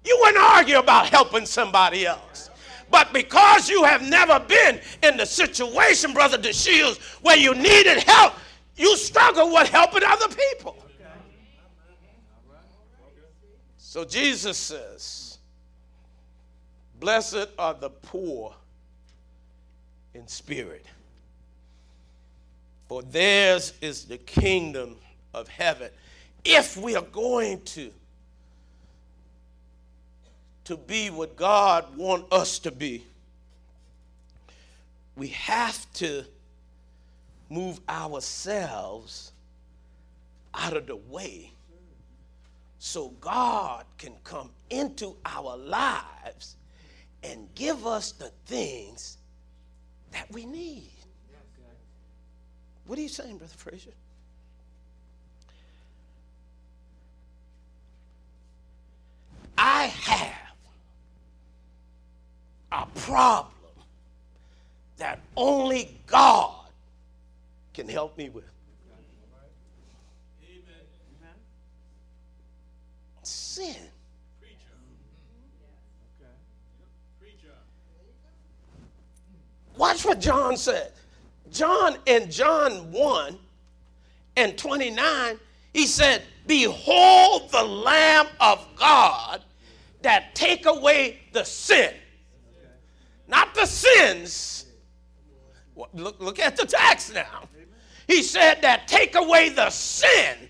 you 0.04 0.18
wouldn't 0.20 0.44
argue 0.44 0.78
about 0.78 1.08
helping 1.08 1.46
somebody 1.46 2.06
else. 2.06 2.50
But 2.90 3.14
because 3.14 3.70
you 3.70 3.82
have 3.84 4.02
never 4.02 4.38
been 4.40 4.78
in 5.02 5.16
the 5.16 5.24
situation, 5.24 6.12
Brother 6.12 6.36
DeShields, 6.36 6.98
where 7.22 7.38
you 7.38 7.54
needed 7.54 8.02
help, 8.02 8.34
you 8.76 8.94
struggle 8.98 9.50
with 9.50 9.70
helping 9.70 10.02
other 10.04 10.28
people. 10.28 10.76
So 13.78 14.04
Jesus 14.04 14.58
says, 14.58 15.38
Blessed 17.00 17.48
are 17.58 17.72
the 17.72 17.88
poor 17.88 18.54
in 20.12 20.28
spirit, 20.28 20.84
for 22.86 23.02
theirs 23.02 23.72
is 23.80 24.04
the 24.04 24.18
kingdom 24.18 24.96
of 25.34 25.48
heaven. 25.48 25.90
If 26.44 26.76
we 26.76 26.96
are 26.96 27.02
going 27.02 27.62
to 27.62 27.90
to 30.64 30.76
be 30.76 31.08
what 31.08 31.34
God 31.34 31.96
wants 31.96 32.26
us 32.30 32.58
to 32.58 32.70
be, 32.70 33.02
we 35.16 35.28
have 35.28 35.90
to 35.94 36.24
move 37.48 37.80
ourselves 37.88 39.32
out 40.54 40.76
of 40.76 40.86
the 40.86 40.96
way 40.96 41.52
so 42.78 43.08
God 43.20 43.84
can 43.96 44.12
come 44.24 44.50
into 44.68 45.16
our 45.24 45.56
lives 45.56 46.56
and 47.22 47.48
give 47.54 47.86
us 47.86 48.12
the 48.12 48.30
things 48.44 49.16
that 50.12 50.30
we 50.30 50.44
need. 50.44 50.90
What 52.86 52.98
are 52.98 53.02
you 53.02 53.08
saying, 53.08 53.38
Brother 53.38 53.54
Frazier? 53.56 53.92
I 59.58 59.86
have 59.86 60.54
a 62.70 62.86
problem 63.00 63.52
that 64.98 65.18
only 65.36 66.00
God 66.06 66.70
can 67.74 67.88
help 67.88 68.16
me 68.16 68.28
with. 68.28 68.44
Sin. 73.24 73.74
Watch 79.76 80.04
what 80.04 80.20
John 80.20 80.56
said. 80.56 80.92
John 81.50 81.96
in 82.06 82.30
John 82.30 82.90
1 82.92 83.38
and 84.36 84.56
29, 84.56 85.38
he 85.72 85.86
said, 85.86 86.22
Behold 86.46 87.50
the 87.50 87.62
Lamb 87.62 88.26
of 88.40 88.66
God 88.76 89.42
that 90.02 90.34
take 90.34 90.66
away 90.66 91.20
the 91.32 91.44
sin. 91.44 91.94
Not 93.26 93.54
the 93.54 93.66
sins. 93.66 94.66
Look, 95.92 96.18
look 96.18 96.38
at 96.38 96.56
the 96.56 96.66
text 96.66 97.14
now. 97.14 97.48
He 98.06 98.22
said 98.22 98.62
that 98.62 98.88
take 98.88 99.14
away 99.14 99.50
the 99.50 99.70
sin 99.70 100.48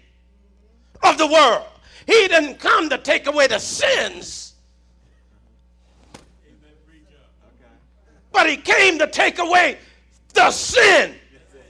of 1.03 1.19
the 1.19 1.27
world. 1.27 1.67
He 2.07 2.29
didn't 2.29 2.59
come 2.59 2.89
to 2.89 2.99
take 2.99 3.27
away 3.27 3.49
the 3.49 3.59
sins, 3.59 4.55
but 8.33 8.49
he 8.49 8.57
came 8.57 8.99
to 8.99 9.07
take 9.07 9.39
away 9.39 9.79
the 10.33 10.51
sin 10.51 11.15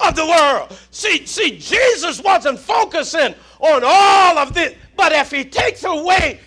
of 0.00 0.14
the 0.14 0.26
world. 0.26 0.78
See, 0.90 1.26
see, 1.26 1.58
Jesus 1.58 2.22
wasn't 2.22 2.58
focusing 2.58 3.34
on 3.58 3.82
all 3.84 4.38
of 4.38 4.54
this, 4.54 4.74
but 4.94 5.12
if 5.12 5.30
he 5.32 5.44
takes 5.44 5.82
away 5.84 6.38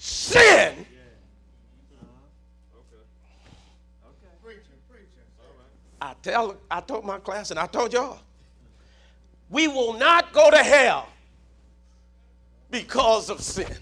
sin. 0.00 0.86
I 6.02 6.14
tell 6.22 6.56
I 6.70 6.80
told 6.80 7.04
my 7.04 7.18
class 7.18 7.50
and 7.50 7.60
I 7.60 7.66
told 7.66 7.92
y'all, 7.92 8.18
we 9.50 9.68
will 9.68 9.92
not 9.98 10.32
go 10.32 10.50
to 10.50 10.56
hell 10.56 11.08
because 12.70 13.28
of 13.28 13.42
sin. 13.42 13.76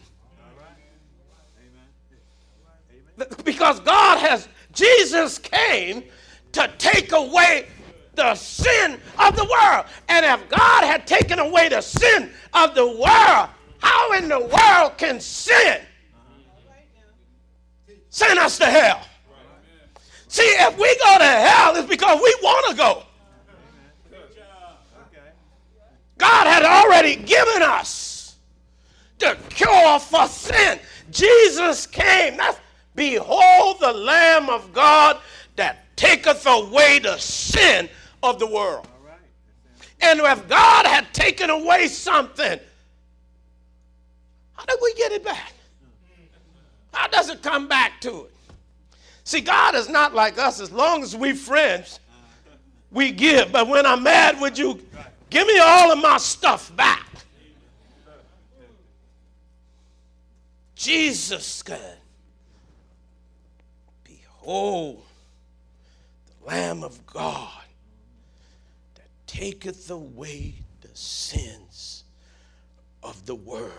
Because 3.44 3.78
God 3.80 4.18
has 4.18 4.48
Jesus 4.72 5.38
came 5.38 6.02
to 6.52 6.70
take 6.78 7.12
away 7.12 7.68
the 8.16 8.34
sin 8.34 9.00
of 9.20 9.36
the 9.36 9.44
world. 9.44 9.86
And 10.08 10.26
if 10.26 10.48
God 10.48 10.82
had 10.82 11.06
taken 11.06 11.38
away 11.38 11.68
the 11.68 11.80
sin 11.80 12.32
of 12.52 12.74
the 12.74 12.86
world, 12.86 13.50
how 13.78 14.12
in 14.14 14.28
the 14.28 14.40
world 14.40 14.98
can 14.98 15.20
sin 15.20 15.82
send 18.10 18.38
us 18.38 18.58
to 18.58 18.66
hell. 18.66 19.00
See, 20.28 20.42
if 20.42 20.78
we 20.78 20.96
go 20.96 21.18
to 21.18 21.24
hell, 21.24 21.76
it's 21.76 21.88
because 21.88 22.20
we 22.22 22.36
want 22.42 22.70
to 22.70 22.76
go. 22.76 23.02
God 26.18 26.46
had 26.46 26.64
already 26.64 27.16
given 27.16 27.62
us 27.62 28.36
the 29.18 29.36
cure 29.50 29.98
for 30.00 30.26
sin. 30.26 30.78
Jesus 31.10 31.86
came. 31.86 32.36
That's, 32.36 32.58
Behold 32.98 33.76
the 33.78 33.92
Lamb 33.92 34.50
of 34.50 34.72
God 34.72 35.20
that 35.54 35.96
taketh 35.96 36.44
away 36.46 36.98
the 36.98 37.16
sin 37.16 37.88
of 38.24 38.40
the 38.40 38.46
world. 38.46 38.88
And 40.00 40.18
if 40.18 40.48
God 40.48 40.84
had 40.84 41.12
taken 41.14 41.48
away 41.48 41.86
something, 41.86 42.58
how 44.52 44.64
did 44.64 44.78
we 44.82 44.94
get 44.94 45.12
it 45.12 45.24
back? 45.24 45.52
How 46.92 47.08
does 47.08 47.28
it 47.30 47.42
come 47.42 47.68
back 47.68 48.00
to 48.02 48.24
it? 48.24 48.34
See, 49.24 49.40
God 49.40 49.74
is 49.74 49.88
not 49.88 50.14
like 50.14 50.38
us. 50.38 50.60
As 50.60 50.72
long 50.72 51.02
as 51.02 51.14
we 51.14 51.34
friends, 51.34 52.00
we 52.90 53.12
give. 53.12 53.52
But 53.52 53.68
when 53.68 53.84
I'm 53.84 54.02
mad 54.02 54.40
with 54.40 54.58
you, 54.58 54.80
give 55.28 55.46
me 55.46 55.58
all 55.58 55.92
of 55.92 55.98
my 55.98 56.16
stuff 56.16 56.74
back. 56.74 57.06
Jesus 60.74 61.44
said, 61.44 61.98
Behold, 64.04 65.02
the 66.26 66.46
Lamb 66.46 66.84
of 66.84 67.04
God 67.04 67.64
that 68.94 69.08
taketh 69.26 69.90
away 69.90 70.54
the 70.80 70.88
sins 70.94 72.04
of 73.02 73.26
the 73.26 73.34
world. 73.34 73.72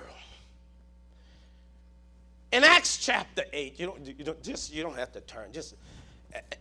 In 2.52 2.64
Acts 2.64 2.98
chapter 2.98 3.44
8, 3.54 3.80
you 3.80 3.86
don't, 3.86 4.06
you 4.06 4.26
don't, 4.26 4.44
just, 4.44 4.74
you 4.74 4.82
don't 4.82 4.98
have 4.98 5.12
to 5.14 5.22
turn, 5.22 5.52
just 5.52 5.76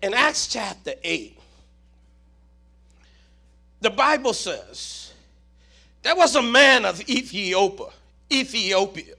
in 0.03 0.15
Acts 0.15 0.47
chapter 0.47 0.93
8, 1.03 1.39
the 3.81 3.91
Bible 3.91 4.35
says 4.35 5.13
there 6.03 6.17
was 6.17 6.37
a 6.37 6.43
man 6.43 6.85
of 6.85 7.01
Ethiopia, 7.09 7.87
Ethiopia, 8.31 9.15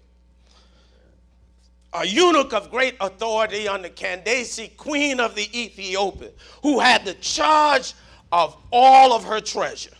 a 1.93 2.05
eunuch 2.05 2.53
of 2.53 2.69
great 2.69 2.95
authority 3.01 3.67
under 3.67 3.89
Candace, 3.89 4.59
queen 4.77 5.19
of 5.19 5.33
the 5.33 5.49
Ethiopia, 5.59 6.29
who 6.61 6.79
had 6.79 7.03
the 7.03 7.15
charge 7.15 7.93
of 8.31 8.55
all 8.71 9.13
of 9.13 9.23
her 9.23 9.39
treasure, 9.39 9.95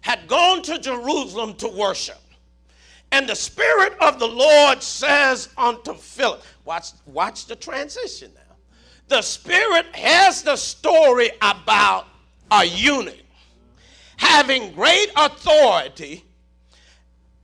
had 0.00 0.28
gone 0.28 0.62
to 0.62 0.78
Jerusalem 0.78 1.54
to 1.54 1.68
worship. 1.68 2.21
And 3.12 3.28
the 3.28 3.36
Spirit 3.36 3.92
of 4.00 4.18
the 4.18 4.26
Lord 4.26 4.82
says 4.82 5.50
unto 5.58 5.92
Philip, 5.92 6.42
watch, 6.64 6.88
watch 7.04 7.44
the 7.44 7.54
transition 7.54 8.32
now. 8.34 8.56
The 9.08 9.20
Spirit 9.20 9.94
has 9.94 10.42
the 10.42 10.56
story 10.56 11.30
about 11.42 12.06
a 12.50 12.64
eunuch 12.64 13.18
having 14.16 14.72
great 14.72 15.08
authority 15.16 16.24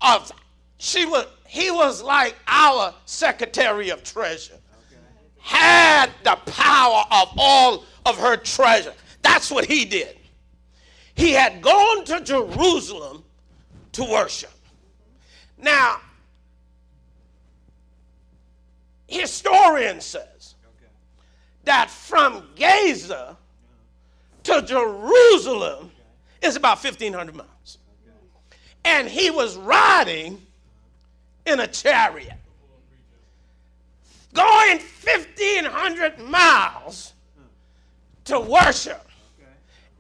of 0.00 0.31
she 0.78 1.04
was 1.04 1.26
he 1.46 1.70
was 1.70 2.02
like 2.02 2.37
our 2.46 2.94
secretary 3.04 3.88
of 3.88 4.04
treasure 4.04 4.59
had 5.40 6.11
the 6.24 6.37
power 6.46 7.04
of 7.11 7.28
all 7.38 7.85
of 8.04 8.18
her 8.18 8.37
treasure. 8.37 8.92
That's 9.22 9.50
what 9.50 9.64
he 9.64 9.87
did. 9.87 10.18
He 11.14 11.33
had 11.33 11.62
gone 11.62 12.04
to 12.04 12.20
jerusalem 12.20 13.24
to 13.92 14.04
worship 14.04 14.52
now 15.61 16.01
historian 19.07 20.01
says 20.01 20.55
that 21.64 21.90
from 21.90 22.44
gaza 22.57 23.37
to 24.42 24.62
jerusalem 24.62 25.90
is 26.42 26.57
about 26.57 26.83
1500 26.83 27.35
miles 27.35 27.79
and 28.85 29.09
he 29.09 29.31
was 29.31 29.57
riding 29.57 30.40
in 31.44 31.61
a 31.61 31.66
chariot, 31.66 32.37
going 34.33 34.79
1,500 34.79 36.18
miles 36.21 37.12
to 38.25 38.38
worship 38.40 39.07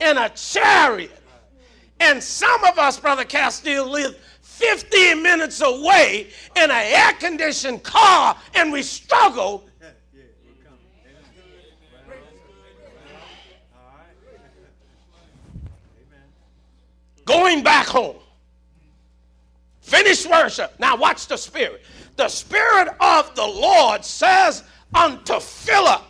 in 0.00 0.16
a 0.18 0.28
chariot. 0.30 1.22
And 2.00 2.22
some 2.22 2.62
of 2.64 2.78
us, 2.78 2.98
Brother 3.00 3.24
Castile, 3.24 3.90
live 3.90 4.16
15 4.58 5.22
minutes 5.22 5.60
away 5.60 6.26
in 6.56 6.64
an 6.64 6.70
air 6.70 7.12
conditioned 7.12 7.80
car 7.84 8.36
and 8.54 8.72
we 8.72 8.82
struggle. 8.82 9.64
Going 17.24 17.62
back 17.62 17.86
home. 17.86 18.16
Finish 19.80 20.26
worship. 20.26 20.74
Now, 20.78 20.96
watch 20.96 21.28
the 21.28 21.36
Spirit. 21.36 21.82
The 22.16 22.28
Spirit 22.28 22.88
of 23.00 23.34
the 23.36 23.46
Lord 23.46 24.04
says 24.04 24.64
unto 24.94 25.38
Philip, 25.38 26.02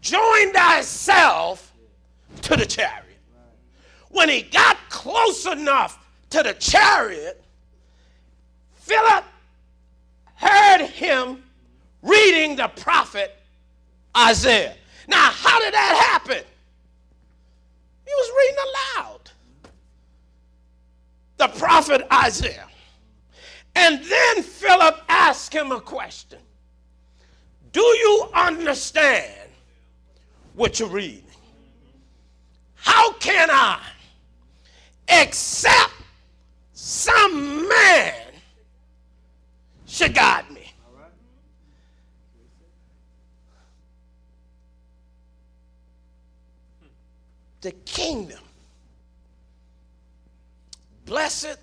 Join 0.00 0.52
thyself 0.52 1.72
to 2.42 2.56
the 2.56 2.64
chariot. 2.64 3.18
When 4.08 4.28
he 4.28 4.42
got 4.42 4.76
close 4.88 5.46
enough 5.46 6.01
to 6.32 6.42
the 6.42 6.54
chariot, 6.54 7.42
Philip 8.74 9.24
heard 10.34 10.86
him 10.86 11.42
reading 12.02 12.56
the 12.56 12.68
prophet 12.68 13.36
Isaiah. 14.16 14.74
Now, 15.08 15.30
how 15.30 15.60
did 15.60 15.74
that 15.74 16.08
happen? 16.10 16.42
He 18.04 18.12
was 18.14 18.30
reading 18.38 18.56
aloud 18.66 19.30
the 21.36 21.48
prophet 21.58 22.06
Isaiah. 22.12 22.68
And 23.74 24.02
then 24.02 24.42
Philip 24.42 25.02
asked 25.08 25.52
him 25.52 25.72
a 25.72 25.80
question 25.80 26.38
Do 27.72 27.80
you 27.80 28.28
understand 28.34 29.50
what 30.54 30.78
you're 30.78 30.88
reading? 30.88 31.24
How 32.74 33.12
can 33.14 33.48
I, 33.50 33.80
except 35.08 35.91
some 36.84 37.68
man 37.68 38.12
should 39.86 40.12
guide 40.12 40.50
me? 40.50 40.72
The 47.60 47.70
kingdom 47.84 48.40
Blessed 51.06 51.58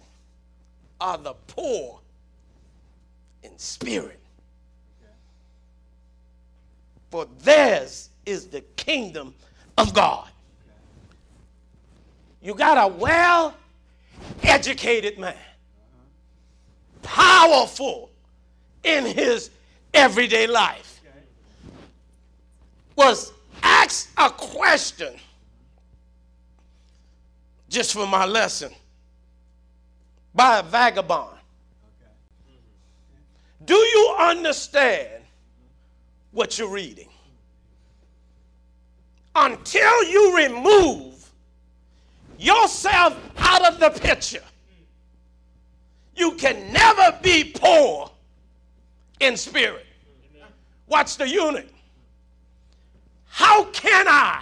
are 1.02 1.18
the 1.18 1.34
poor 1.48 2.00
in 3.44 3.58
spirit, 3.58 4.22
for 7.12 7.28
theirs 7.40 8.10
is 8.26 8.48
the 8.48 8.62
kingdom 8.78 9.34
of 9.78 9.94
God. 9.94 10.30
You 12.42 12.54
got 12.54 12.78
a 12.78 12.88
well 12.94 13.54
educated 14.44 15.18
man, 15.20 15.36
powerful 17.02 18.10
in 18.84 19.06
his 19.06 19.50
everyday 19.94 20.48
life, 20.48 21.02
was 22.96 23.32
asked 23.64 24.10
a 24.18 24.30
question 24.30 25.14
just 27.70 27.94
for 27.94 28.08
my 28.08 28.26
lesson 28.26 28.72
by 30.34 30.60
a 30.60 30.64
vagabond. 30.64 31.38
Do 33.66 33.76
you 33.76 34.16
understand 34.20 35.24
what 36.32 36.58
you're 36.58 36.70
reading? 36.72 37.10
Until 39.36 40.04
you 40.06 40.36
remove 40.36 41.09
yourself 42.40 43.18
out 43.38 43.68
of 43.72 43.80
the 43.80 43.90
picture, 43.90 44.44
you 46.16 46.32
can 46.34 46.74
never 46.74 47.18
be 47.22 47.44
poor 47.44 48.10
in 49.20 49.38
spirit. 49.38 49.86
Watch 50.88 51.18
the 51.18 51.28
eunuch. 51.28 51.68
How 53.26 53.66
can 53.66 54.08
I 54.08 54.42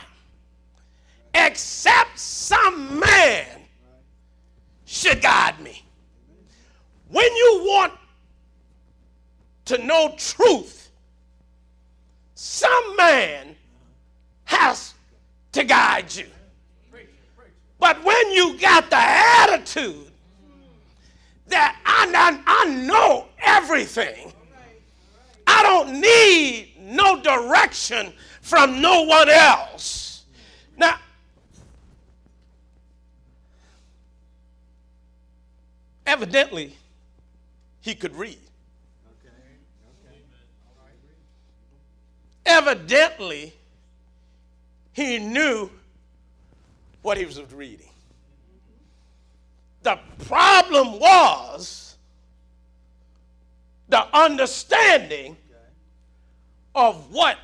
accept 1.33 2.17
some 2.17 2.99
man 2.99 3.45
should 4.86 5.21
guide 5.21 5.60
me. 5.60 5.83
When 7.10 7.36
you 7.36 7.62
want 7.65 7.93
to 9.65 9.77
know 9.86 10.15
truth, 10.17 10.91
some 12.36 12.95
man 12.95 13.55
has 14.45 14.93
to 15.51 15.63
guide 15.63 16.13
you. 16.13 16.27
But 17.80 18.04
when 18.04 18.32
you 18.32 18.58
got 18.60 18.90
the 18.90 18.98
attitude 18.98 20.12
that 21.48 21.80
I, 21.86 22.12
I, 22.16 22.66
I 22.66 22.70
know 22.74 23.28
everything, 23.40 24.34
I 25.46 25.63
don't 25.63 26.02
need 26.02 26.74
no 26.80 27.22
direction 27.22 28.13
from 28.42 28.82
no 28.82 29.04
one 29.04 29.30
else. 29.30 30.24
Now, 30.78 30.98
Evidently, 36.08 36.74
he 37.82 37.94
could 37.94 38.16
read. 38.16 38.40
Evidently, 42.46 43.54
he 44.94 45.20
knew 45.20 45.70
what 47.08 47.17
he 47.17 47.24
was 47.24 47.41
reading. 47.54 47.88
The 49.84 49.98
problem 50.26 51.00
was 51.00 51.96
the 53.88 54.06
understanding 54.13 55.38
of 56.76 57.10
what 57.10 57.38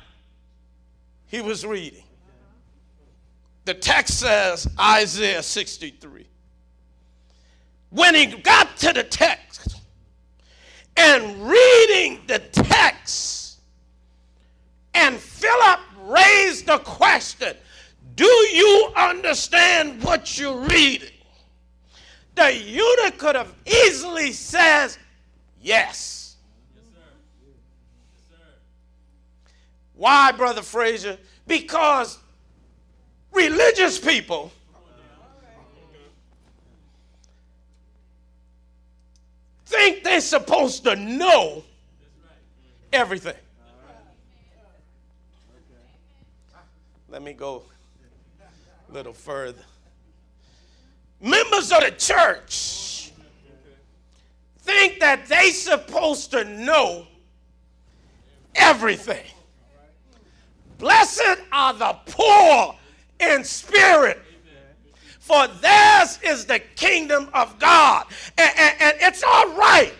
he 1.28 1.40
was 1.40 1.64
reading. 1.64 2.04
The 3.64 3.72
text 3.72 4.20
says 4.20 4.68
Isaiah 4.78 5.42
63. 5.42 6.26
When 7.88 8.14
he 8.14 8.26
got 8.26 8.76
to 8.76 8.92
the 8.92 9.04
text 9.04 9.80
and 10.94 11.48
reading 11.48 12.20
the 12.26 12.40
text, 12.52 13.60
and 14.92 15.16
Philip 15.16 15.80
raised 16.02 16.66
the 16.66 16.76
question 16.80 17.56
Do 18.14 18.24
you 18.24 18.92
understand 18.96 20.02
what 20.02 20.38
you're 20.38 20.60
reading? 20.60 21.08
The 22.36 22.54
eunuch 22.54 23.18
could 23.18 23.34
have 23.34 23.52
easily 23.66 24.32
says 24.32 24.98
yes. 25.60 26.36
yes, 26.74 26.84
sir. 26.92 27.00
Yes 27.44 28.22
sir. 28.30 28.44
Why, 29.94 30.32
Brother 30.32 30.62
Frazier? 30.62 31.18
Because 31.46 32.18
religious 33.32 33.98
people 33.98 34.52
think 39.66 40.04
they're 40.04 40.20
supposed 40.20 40.84
to 40.84 40.96
know 40.96 41.64
everything. 42.92 43.34
Let 47.08 47.22
me 47.22 47.32
go 47.32 47.62
little 48.94 49.12
further 49.12 49.64
members 51.20 51.72
of 51.72 51.80
the 51.80 51.90
church 51.90 53.10
think 54.58 55.00
that 55.00 55.26
they 55.26 55.50
supposed 55.50 56.30
to 56.30 56.44
know 56.44 57.04
everything. 58.54 59.24
Blessed 60.78 61.40
are 61.50 61.74
the 61.74 61.96
poor 62.06 62.76
in 63.18 63.42
spirit, 63.42 64.22
for 65.18 65.48
theirs 65.48 66.20
is 66.22 66.44
the 66.44 66.60
kingdom 66.76 67.28
of 67.34 67.58
God. 67.58 68.06
And, 68.38 68.50
and, 68.56 68.74
and, 68.80 68.96
it's 69.00 69.24
all 69.24 69.54
right, 69.54 69.92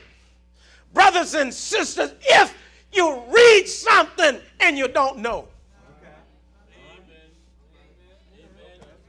brothers 0.93 1.35
and 1.35 1.53
sisters, 1.53 2.13
if 2.23 2.55
you 2.93 3.23
read 3.29 3.67
something 3.67 4.39
and 4.61 4.79
you 4.79 4.87
don't 4.87 5.19
know. 5.19 5.49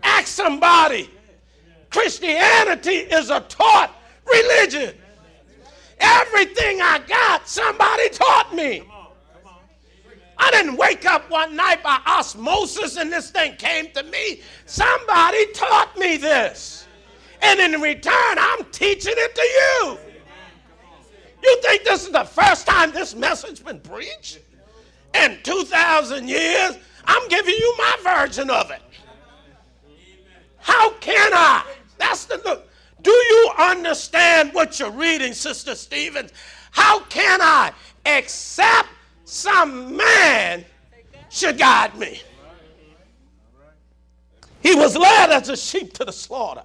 Ask 0.05 0.27
somebody 0.27 1.09
Christianity 1.89 2.91
is 2.91 3.29
a 3.29 3.39
taught 3.41 3.91
religion. 4.25 4.93
Everything 5.99 6.81
I 6.81 6.99
got, 7.07 7.47
somebody 7.47 8.09
taught 8.09 8.53
me. 8.53 8.83
I 10.37 10.51
didn't 10.51 10.75
wake 10.75 11.05
up 11.05 11.29
one 11.29 11.55
night 11.55 11.81
by 11.81 11.99
osmosis 12.05 12.97
and 12.97 13.11
this 13.11 13.31
thing 13.31 13.55
came 13.55 13.89
to 13.91 14.03
me. 14.03 14.41
Somebody 14.65 15.51
taught 15.53 15.97
me 15.97 16.17
this. 16.17 16.85
And 17.41 17.59
in 17.59 17.79
return, 17.81 18.13
I'm 18.37 18.65
teaching 18.65 19.13
it 19.15 19.35
to 19.35 19.41
you. 19.41 19.97
You 21.43 21.61
think 21.61 21.83
this 21.83 22.03
is 22.05 22.11
the 22.11 22.25
first 22.25 22.67
time 22.67 22.91
this 22.91 23.15
message 23.15 23.63
been 23.63 23.79
preached? 23.79 24.39
In 25.13 25.37
2,000 25.43 26.27
years, 26.27 26.77
I'm 27.05 27.27
giving 27.29 27.55
you 27.55 27.75
my 27.77 28.25
version 28.25 28.49
of 28.49 28.69
it. 28.71 28.81
How 30.65 30.89
can 30.93 31.31
I? 31.31 31.63
That's 31.99 32.25
the 32.25 32.41
look. 32.43 32.67
Do 33.03 33.11
you 33.11 33.51
understand 33.59 34.51
what 34.51 34.79
you're 34.79 34.89
reading, 34.89 35.31
Sister 35.31 35.75
Stevens? 35.75 36.31
How 36.71 37.01
can 37.01 37.39
I 37.39 37.71
accept 38.07 38.89
some 39.25 39.95
man 39.95 40.65
should 41.29 41.59
guide 41.59 41.95
me? 41.99 42.19
He 44.63 44.73
was 44.73 44.97
led 44.97 45.29
as 45.29 45.49
a 45.49 45.55
sheep 45.55 45.93
to 45.93 46.03
the 46.03 46.11
slaughter, 46.11 46.63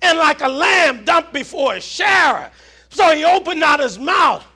and 0.00 0.16
like 0.16 0.40
a 0.40 0.48
lamb 0.48 1.04
dumped 1.04 1.34
before 1.34 1.74
his 1.74 1.84
shearer. 1.84 2.50
So 2.88 3.14
he 3.14 3.22
opened 3.22 3.60
not 3.60 3.80
his 3.80 3.98
mouth. 3.98 4.46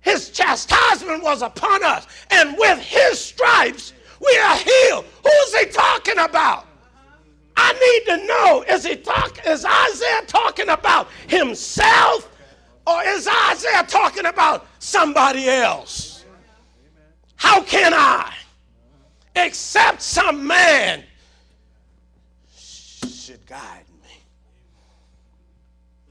His 0.00 0.30
chastisement 0.30 1.24
was 1.24 1.42
upon 1.42 1.82
us, 1.82 2.06
and 2.30 2.56
with 2.56 2.78
his 2.78 3.18
stripes 3.18 3.94
we 4.20 4.38
are 4.38 4.56
healed. 4.58 5.06
Who 5.24 5.30
is 5.30 5.56
he 5.56 5.66
talking 5.72 6.20
about? 6.20 6.66
I 7.56 7.72
need 7.72 8.20
to 8.20 8.26
know 8.26 8.64
is 8.68 8.84
he 8.84 8.96
talk 8.96 9.38
is 9.46 9.64
Isaiah 9.64 10.22
talking 10.26 10.68
about 10.68 11.08
himself 11.28 12.28
or 12.86 13.02
is 13.04 13.28
Isaiah 13.50 13.84
talking 13.86 14.26
about 14.26 14.66
somebody 14.78 15.48
else? 15.48 16.24
How 17.36 17.62
can 17.62 17.92
I 17.94 18.32
accept 19.36 20.02
some 20.02 20.46
man 20.46 21.04
should 22.56 23.44
guide 23.46 23.84
me? 24.02 24.16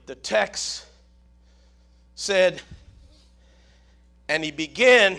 The 0.06 0.16
text 0.16 0.86
said, 2.16 2.62
and 4.30 4.44
he 4.44 4.52
began 4.52 5.18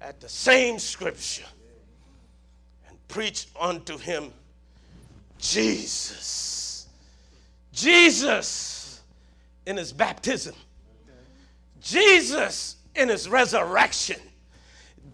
at 0.00 0.20
the 0.20 0.28
same 0.28 0.78
scripture 0.78 1.46
and 2.88 2.96
preached 3.08 3.48
unto 3.58 3.98
him 3.98 4.32
Jesus. 5.40 6.86
Jesus 7.72 9.00
in 9.66 9.76
his 9.76 9.92
baptism. 9.92 10.54
Jesus 11.80 12.76
in 12.94 13.08
his 13.08 13.28
resurrection. 13.28 14.20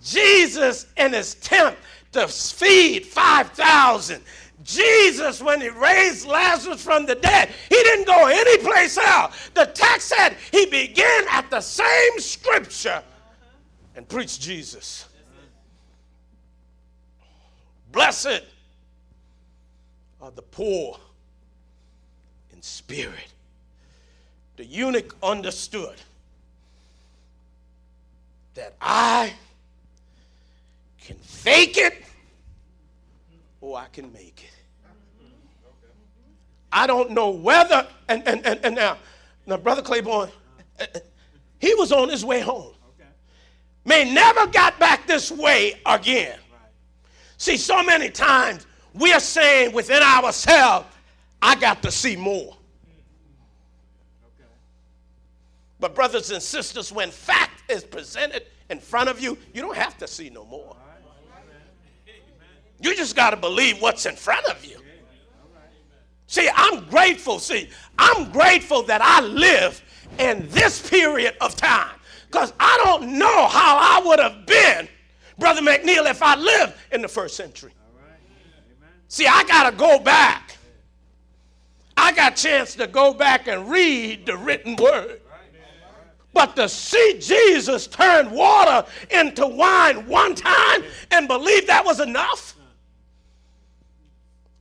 Jesus 0.02 0.86
in 0.96 1.12
his 1.12 1.34
tent 1.36 1.76
to 2.12 2.26
feed 2.28 3.06
5,000. 3.06 4.22
Jesus, 4.62 5.40
when 5.40 5.60
he 5.60 5.68
raised 5.68 6.26
Lazarus 6.26 6.82
from 6.82 7.06
the 7.06 7.14
dead, 7.14 7.50
he 7.68 7.76
didn't 7.76 8.06
go 8.06 8.26
anyplace 8.26 8.98
else. 8.98 9.50
The 9.54 9.66
text 9.66 10.08
said 10.08 10.36
he 10.50 10.66
began 10.66 11.24
at 11.30 11.50
the 11.50 11.60
same 11.60 12.18
scripture 12.18 13.02
and 13.94 14.08
preached 14.08 14.40
Jesus. 14.40 15.06
Blessed 17.92 18.42
are 20.20 20.30
the 20.30 20.42
poor 20.42 20.98
in 22.52 22.62
spirit. 22.62 23.32
The 24.56 24.64
eunuch 24.64 25.14
understood 25.22 25.96
that 28.54 28.74
I 28.80 29.34
can 31.00 31.16
fake 31.16 31.76
it 31.76 32.02
or 33.60 33.78
I 33.78 33.86
can 33.92 34.12
make 34.12 34.42
it. 34.42 34.50
I 36.72 36.86
don't 36.86 37.10
know 37.12 37.30
whether, 37.30 37.86
and, 38.08 38.26
and, 38.26 38.44
and, 38.46 38.60
and 38.64 38.74
now, 38.74 38.98
now, 39.46 39.56
Brother 39.56 39.82
Claiborne, 39.82 40.30
he 41.58 41.74
was 41.74 41.92
on 41.92 42.08
his 42.08 42.24
way 42.24 42.40
home. 42.40 42.72
May 43.84 44.12
never 44.12 44.46
got 44.48 44.78
back 44.80 45.06
this 45.06 45.30
way 45.30 45.80
again. 45.86 46.38
See, 47.38 47.56
so 47.56 47.82
many 47.82 48.10
times 48.10 48.66
we 48.98 49.12
are 49.12 49.20
saying 49.20 49.72
within 49.72 50.02
ourselves, 50.02 50.86
I 51.40 51.54
got 51.54 51.82
to 51.82 51.90
see 51.90 52.16
more. 52.16 52.56
But, 55.78 55.94
brothers 55.94 56.30
and 56.30 56.42
sisters, 56.42 56.90
when 56.90 57.10
fact 57.10 57.70
is 57.70 57.84
presented 57.84 58.44
in 58.70 58.80
front 58.80 59.10
of 59.10 59.20
you, 59.20 59.36
you 59.52 59.60
don't 59.60 59.76
have 59.76 59.98
to 59.98 60.08
see 60.08 60.30
no 60.30 60.44
more. 60.46 60.74
You 62.80 62.94
just 62.94 63.14
got 63.14 63.30
to 63.30 63.36
believe 63.36 63.80
what's 63.80 64.06
in 64.06 64.16
front 64.16 64.46
of 64.46 64.64
you. 64.64 64.78
See, 66.26 66.48
I'm 66.54 66.84
grateful. 66.86 67.38
See, 67.38 67.68
I'm 67.98 68.30
grateful 68.32 68.82
that 68.84 69.00
I 69.02 69.20
live 69.20 69.82
in 70.18 70.48
this 70.48 70.88
period 70.88 71.36
of 71.40 71.56
time 71.56 71.94
because 72.26 72.52
I 72.58 72.80
don't 72.84 73.18
know 73.18 73.46
how 73.46 73.76
I 73.78 74.06
would 74.06 74.18
have 74.18 74.46
been, 74.46 74.88
Brother 75.38 75.60
McNeil, 75.60 76.10
if 76.10 76.22
I 76.22 76.36
lived 76.36 76.74
in 76.92 77.02
the 77.02 77.08
first 77.08 77.36
century. 77.36 77.72
See, 79.08 79.26
I 79.26 79.44
got 79.44 79.70
to 79.70 79.76
go 79.76 79.98
back. 79.98 80.56
I 81.96 82.12
got 82.12 82.32
a 82.32 82.42
chance 82.42 82.74
to 82.74 82.86
go 82.86 83.14
back 83.14 83.48
and 83.48 83.70
read 83.70 84.26
the 84.26 84.36
written 84.36 84.76
word. 84.76 85.20
But 86.32 86.54
to 86.56 86.68
see 86.68 87.18
Jesus 87.18 87.86
turn 87.86 88.30
water 88.30 88.86
into 89.10 89.46
wine 89.46 90.06
one 90.06 90.34
time 90.34 90.84
and 91.10 91.26
believe 91.26 91.66
that 91.66 91.82
was 91.82 91.98
enough, 91.98 92.54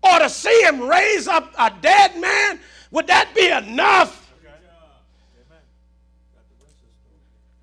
or 0.01 0.19
to 0.19 0.29
see 0.29 0.61
him 0.61 0.87
raise 0.87 1.27
up 1.27 1.53
a 1.59 1.73
dead 1.81 2.17
man, 2.17 2.61
would 2.91 3.07
that 3.07 3.33
be 3.35 3.49
enough? 3.49 4.21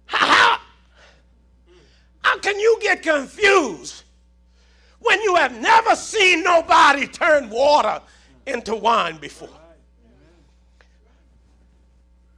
How, 0.05 0.59
how 2.23 2.39
can 2.41 2.61
you 2.61 2.79
get 2.83 3.03
confused 3.03 4.03
when 5.03 5.21
you 5.23 5.35
have 5.35 5.61
never 5.61 5.97
seen 5.97 6.43
nobody 6.43 7.07
turn 7.07 7.51
water 7.51 8.01
into 8.47 8.75
wine 8.75 9.19
before. 9.19 9.49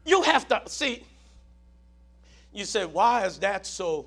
You 0.06 0.22
have 0.22 0.48
to 0.48 0.62
see, 0.66 1.02
you 2.52 2.64
say, 2.64 2.84
why 2.84 3.24
is 3.26 3.38
that 3.38 3.66
so 3.66 4.06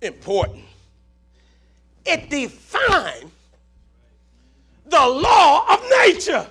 important? 0.00 0.64
It 2.04 2.30
defines 2.30 3.30
the 4.86 5.06
law 5.06 5.66
of 5.72 5.82
nature. 6.04 6.46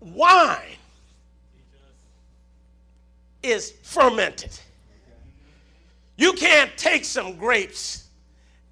Wine 0.00 0.76
is 3.42 3.72
fermented. 3.82 4.58
You 6.18 6.32
can't 6.32 6.76
take 6.76 7.04
some 7.04 7.36
grapes 7.36 8.08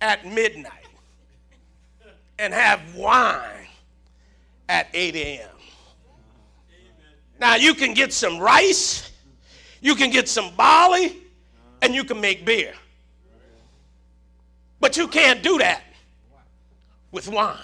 at 0.01 0.27
midnight 0.27 0.73
and 2.41 2.53
have 2.53 2.95
wine 2.97 3.69
at 4.69 4.89
8 4.93 5.15
a.m. 5.15 5.49
Now, 7.39 7.55
you 7.55 7.75
can 7.75 7.95
get 7.95 8.13
some 8.13 8.41
rice, 8.41 9.13
you 9.81 9.95
can 9.95 10.11
get 10.11 10.29
some 10.29 10.57
barley, 10.57 11.19
and 11.83 11.95
you 11.95 12.03
can 12.03 12.21
make 12.21 12.45
beer. 12.45 12.75
But 14.81 14.97
you 14.97 15.07
can't 15.07 15.41
do 15.41 15.59
that 15.59 15.83
with 17.13 17.29
wine. 17.29 17.57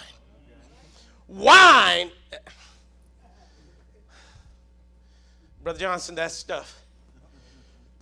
Wine, 1.26 2.10
Brother 5.64 5.80
Johnson, 5.80 6.14
that 6.14 6.30
stuff 6.30 6.81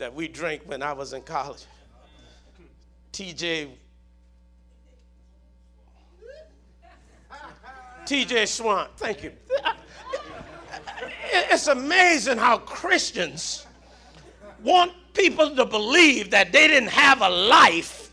that 0.00 0.14
we 0.14 0.26
drank 0.26 0.62
when 0.64 0.82
I 0.82 0.94
was 0.94 1.12
in 1.12 1.20
college. 1.20 1.64
TJ 3.12 3.68
TJ 8.06 8.48
Swann, 8.48 8.88
thank 8.96 9.22
you. 9.22 9.32
It's 11.32 11.68
amazing 11.68 12.38
how 12.38 12.58
Christians 12.58 13.66
want 14.64 14.92
people 15.12 15.54
to 15.54 15.64
believe 15.64 16.30
that 16.30 16.50
they 16.50 16.66
didn't 16.66 16.88
have 16.88 17.20
a 17.20 17.28
life 17.28 18.10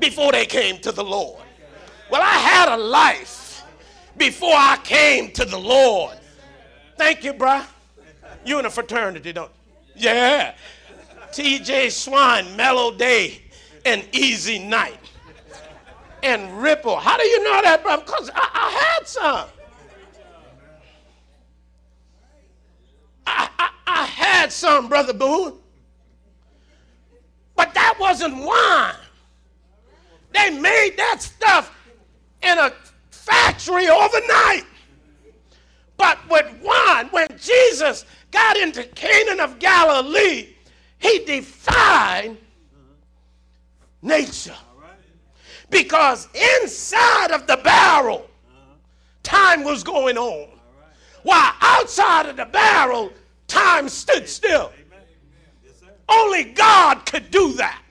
before 0.00 0.32
they 0.32 0.46
came 0.46 0.78
to 0.78 0.92
the 0.92 1.04
Lord. 1.04 1.42
Well, 2.10 2.22
I 2.22 2.38
had 2.38 2.74
a 2.74 2.76
life 2.76 3.62
before 4.16 4.54
I 4.54 4.78
came 4.82 5.30
to 5.32 5.44
the 5.44 5.58
Lord. 5.58 6.18
Thank 6.96 7.22
you, 7.22 7.34
bruh. 7.34 7.64
You 8.44 8.58
in 8.58 8.66
a 8.66 8.70
fraternity, 8.70 9.32
don't? 9.32 9.52
Yeah. 9.94 10.54
TJ 11.32 11.90
Swann, 11.90 12.56
Mellow 12.56 12.92
Day, 12.94 13.42
and 13.84 14.06
Easy 14.12 14.58
Night. 14.58 14.98
And 16.22 16.60
Ripple. 16.60 16.96
How 16.96 17.16
do 17.16 17.24
you 17.24 17.44
know 17.44 17.62
that, 17.62 17.82
brother? 17.82 18.02
Because 18.04 18.30
I, 18.34 18.50
I, 18.54 18.70
had 18.70 19.06
some. 19.06 19.48
I, 23.26 23.48
I, 23.58 23.70
I 23.86 24.04
had 24.04 24.52
some, 24.52 24.88
Brother 24.88 25.12
Boone. 25.12 25.58
But 27.54 27.72
that 27.74 27.94
wasn't 28.00 28.36
wine. 28.36 28.94
They 30.32 30.50
made 30.50 30.94
that 30.96 31.22
stuff 31.22 31.74
in 32.42 32.58
a 32.58 32.72
factory 33.10 33.88
overnight. 33.88 34.64
But 35.96 36.18
with 36.30 36.46
wine, 36.62 37.08
when 37.10 37.26
Jesus 37.36 38.06
got 38.30 38.56
into 38.56 38.84
Cana 38.84 39.42
of 39.42 39.58
Galilee, 39.58 40.48
he 40.98 41.24
defied 41.24 42.36
nature. 44.02 44.56
Because 45.70 46.28
inside 46.34 47.30
of 47.30 47.46
the 47.46 47.58
barrel, 47.58 48.28
time 49.22 49.64
was 49.64 49.84
going 49.84 50.16
on. 50.16 50.48
While 51.22 51.52
outside 51.60 52.26
of 52.26 52.36
the 52.36 52.46
barrel, 52.46 53.12
time 53.46 53.88
stood 53.88 54.28
still. 54.28 54.72
Only 56.08 56.44
God 56.44 57.04
could 57.04 57.30
do 57.30 57.52
that. 57.54 57.82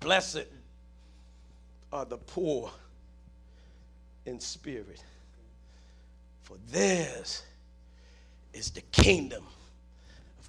Blessed 0.00 0.46
are 1.92 2.04
the 2.04 2.18
poor 2.18 2.70
in 4.26 4.38
spirit, 4.38 5.02
for 6.42 6.56
theirs 6.70 7.44
is 8.52 8.70
the 8.70 8.80
kingdom 8.92 9.44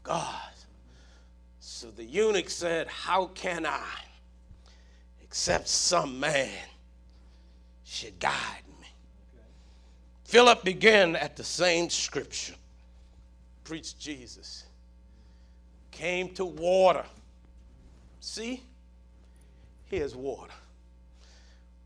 God. 0.04 0.40
So 1.60 1.90
the 1.92 2.04
eunuch 2.04 2.50
said, 2.50 2.88
How 2.88 3.28
can 3.28 3.66
I, 3.66 3.88
except 5.22 5.68
some 5.68 6.20
man 6.20 6.50
should 7.84 8.20
guide 8.20 8.64
me? 8.80 8.88
Philip 10.26 10.64
began 10.64 11.16
at 11.16 11.36
the 11.36 11.44
same 11.44 11.90
scripture, 11.90 12.56
preached 13.64 14.00
Jesus, 14.00 14.66
came 15.92 16.30
to 16.36 16.46
water. 16.46 17.06
See, 18.20 18.62
here's 19.86 20.16
water. 20.16 20.54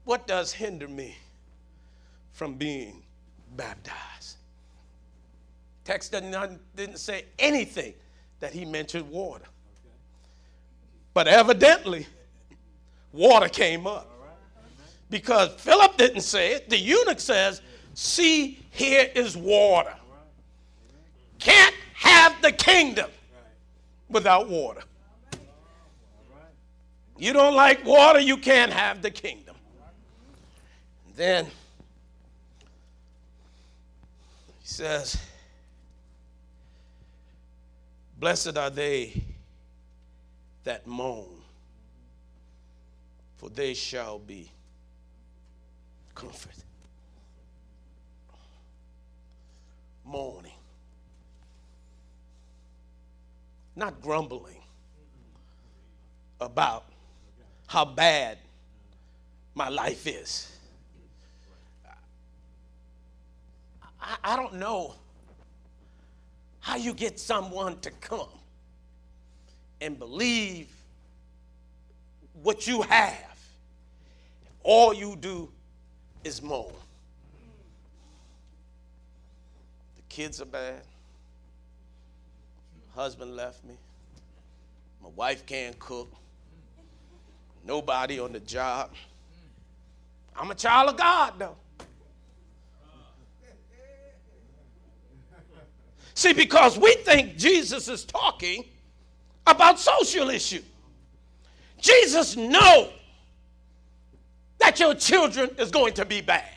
What 0.05 0.27
does 0.27 0.53
hinder 0.53 0.87
me 0.87 1.17
from 2.33 2.55
being 2.55 3.03
baptized? 3.55 4.37
Text 5.83 6.11
didn't, 6.11 6.59
didn't 6.75 6.99
say 6.99 7.25
anything 7.39 7.93
that 8.39 8.53
he 8.53 8.65
mentioned 8.65 9.09
water. 9.09 9.45
But 11.13 11.27
evidently, 11.27 12.05
water 13.11 13.49
came 13.49 13.87
up. 13.87 14.09
Because 15.09 15.53
Philip 15.53 15.97
didn't 15.97 16.21
say 16.21 16.53
it. 16.53 16.69
The 16.69 16.77
eunuch 16.77 17.19
says, 17.19 17.61
See, 17.93 18.59
here 18.69 19.09
is 19.15 19.35
water. 19.35 19.95
Can't 21.39 21.73
have 21.93 22.39
the 22.41 22.51
kingdom 22.51 23.09
without 24.09 24.47
water. 24.47 24.81
You 27.17 27.33
don't 27.33 27.55
like 27.55 27.83
water, 27.83 28.19
you 28.19 28.37
can't 28.37 28.71
have 28.71 29.01
the 29.01 29.09
kingdom. 29.09 29.55
Then 31.15 31.45
he 31.45 31.51
says, 34.61 35.17
Blessed 38.19 38.57
are 38.57 38.71
they 38.71 39.21
that 40.63 40.87
mourn, 40.87 41.27
for 43.37 43.49
they 43.49 43.73
shall 43.75 44.17
be 44.17 44.51
comforted. 46.15 46.63
Mourning, 50.03 50.51
not 53.75 54.01
grumbling 54.01 54.61
about 56.41 56.85
how 57.67 57.85
bad 57.85 58.39
my 59.53 59.69
life 59.69 60.07
is. 60.07 60.51
I, 64.01 64.17
I 64.23 64.35
don't 64.35 64.55
know 64.55 64.95
how 66.67 66.75
you 66.75 66.93
get 66.93 67.17
someone 67.17 67.79
to 67.79 67.89
come 68.01 68.27
and 69.79 69.97
believe 69.97 70.67
what 72.43 72.67
you 72.67 72.81
have. 72.81 73.39
All 74.63 74.93
you 74.93 75.15
do 75.15 75.49
is 76.25 76.41
moan. 76.41 76.73
The 79.95 80.01
kids 80.09 80.41
are 80.41 80.45
bad. 80.45 80.81
My 82.75 83.01
husband 83.01 83.37
left 83.37 83.63
me. 83.63 83.75
My 85.01 85.09
wife 85.15 85.45
can't 85.45 85.79
cook. 85.79 86.13
Nobody 87.65 88.19
on 88.19 88.33
the 88.33 88.41
job. 88.41 88.91
I'm 90.35 90.51
a 90.51 90.55
child 90.55 90.89
of 90.89 90.97
God, 90.97 91.33
though. 91.39 91.55
See, 96.17 96.33
because 96.33 96.79
we 96.79 96.95
think 96.95 97.37
Jesus 97.37 97.87
is 97.87 98.03
talking 98.03 98.65
about 99.45 99.79
social 99.79 100.31
issue. 100.31 100.63
Jesus 101.79 102.35
know 102.35 102.89
that 104.57 104.79
your 104.79 104.95
children 104.95 105.51
is 105.59 105.69
going 105.69 105.93
to 105.93 106.05
be 106.05 106.21
bad. 106.21 106.49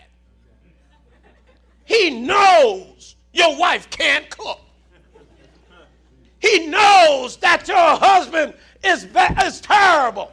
He 1.84 2.08
knows 2.08 3.16
your 3.34 3.54
wife 3.58 3.90
can't 3.90 4.30
cook. 4.30 4.60
He 6.38 6.66
knows 6.68 7.36
that 7.36 7.68
your 7.68 7.76
husband 7.76 8.54
is, 8.82 9.08
is 9.44 9.60
terrible 9.60 10.32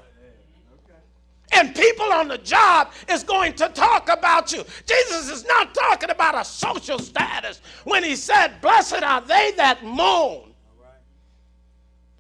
and 1.54 1.74
people 1.74 2.12
on 2.12 2.28
the 2.28 2.38
job 2.40 2.92
is 3.10 3.24
going 3.24 3.54
to 3.54 3.70
talk 3.70 4.10
about 4.10 4.52
you. 4.52 4.64
Jesus 4.86 5.30
is 5.30 5.46
not 5.46 5.74
talking 5.74 6.10
about 6.10 6.36
a 6.36 6.44
social 6.44 7.00
status 7.00 7.62
when 7.86 8.04
he 8.04 8.16
said, 8.16 8.60
Blessed 8.62 9.04
are 9.04 9.22
they 9.22 9.54
that 9.56 9.84
mourn, 9.84 10.48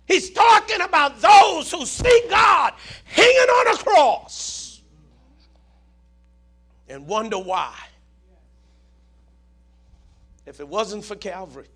He's 0.07 0.29
talking 0.29 0.81
about 0.81 1.19
those 1.19 1.69
who 1.69 1.85
see 1.85 2.23
God 2.29 2.73
hanging 3.03 3.37
on 3.37 3.75
a 3.75 3.77
cross 3.77 4.81
and 6.87 7.05
wonder 7.05 7.37
why. 7.37 7.75
If 10.45 10.61
it 10.61 10.67
wasn't 10.67 11.03
for 11.03 11.17
Calvary, 11.17 11.67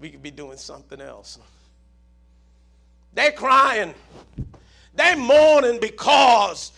we 0.00 0.10
could 0.10 0.22
be 0.22 0.32
doing 0.32 0.58
something 0.58 1.00
else. 1.00 1.38
They're 3.14 3.30
crying. 3.30 3.94
They're 4.98 5.16
mourning 5.16 5.78
because 5.78 6.72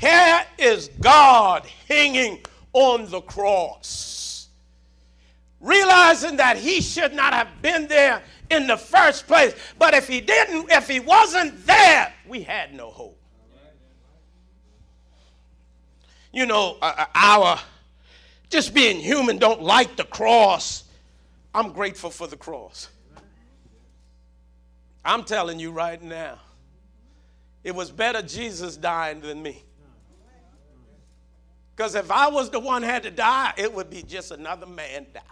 here 0.00 0.44
is 0.58 0.90
God 1.00 1.64
hanging 1.88 2.40
on 2.72 3.08
the 3.08 3.20
cross. 3.20 4.48
Realizing 5.60 6.36
that 6.38 6.56
he 6.56 6.80
should 6.80 7.14
not 7.14 7.32
have 7.32 7.62
been 7.62 7.86
there 7.86 8.22
in 8.50 8.66
the 8.66 8.76
first 8.76 9.28
place. 9.28 9.54
But 9.78 9.94
if 9.94 10.08
he 10.08 10.20
didn't, 10.20 10.68
if 10.72 10.88
he 10.88 10.98
wasn't 10.98 11.64
there, 11.64 12.12
we 12.26 12.42
had 12.42 12.74
no 12.74 12.90
hope. 12.90 13.16
You 16.32 16.46
know, 16.46 16.76
our 16.80 17.60
just 18.48 18.74
being 18.74 18.98
human 18.98 19.38
don't 19.38 19.62
like 19.62 19.94
the 19.94 20.04
cross. 20.04 20.84
I'm 21.54 21.70
grateful 21.70 22.10
for 22.10 22.26
the 22.26 22.36
cross. 22.36 22.88
I'm 25.04 25.22
telling 25.22 25.60
you 25.60 25.70
right 25.70 26.02
now, 26.02 26.38
it 27.62 27.74
was 27.74 27.90
better 27.90 28.22
Jesus 28.22 28.76
dying 28.76 29.20
than 29.20 29.42
me. 29.42 29.64
Because 31.76 31.94
if 31.94 32.10
I 32.10 32.28
was 32.28 32.50
the 32.50 32.60
one 32.60 32.82
had 32.82 33.02
to 33.04 33.10
die, 33.10 33.54
it 33.56 33.72
would 33.72 33.88
be 33.88 34.02
just 34.02 34.30
another 34.30 34.66
man 34.66 35.06
dying. 35.14 35.26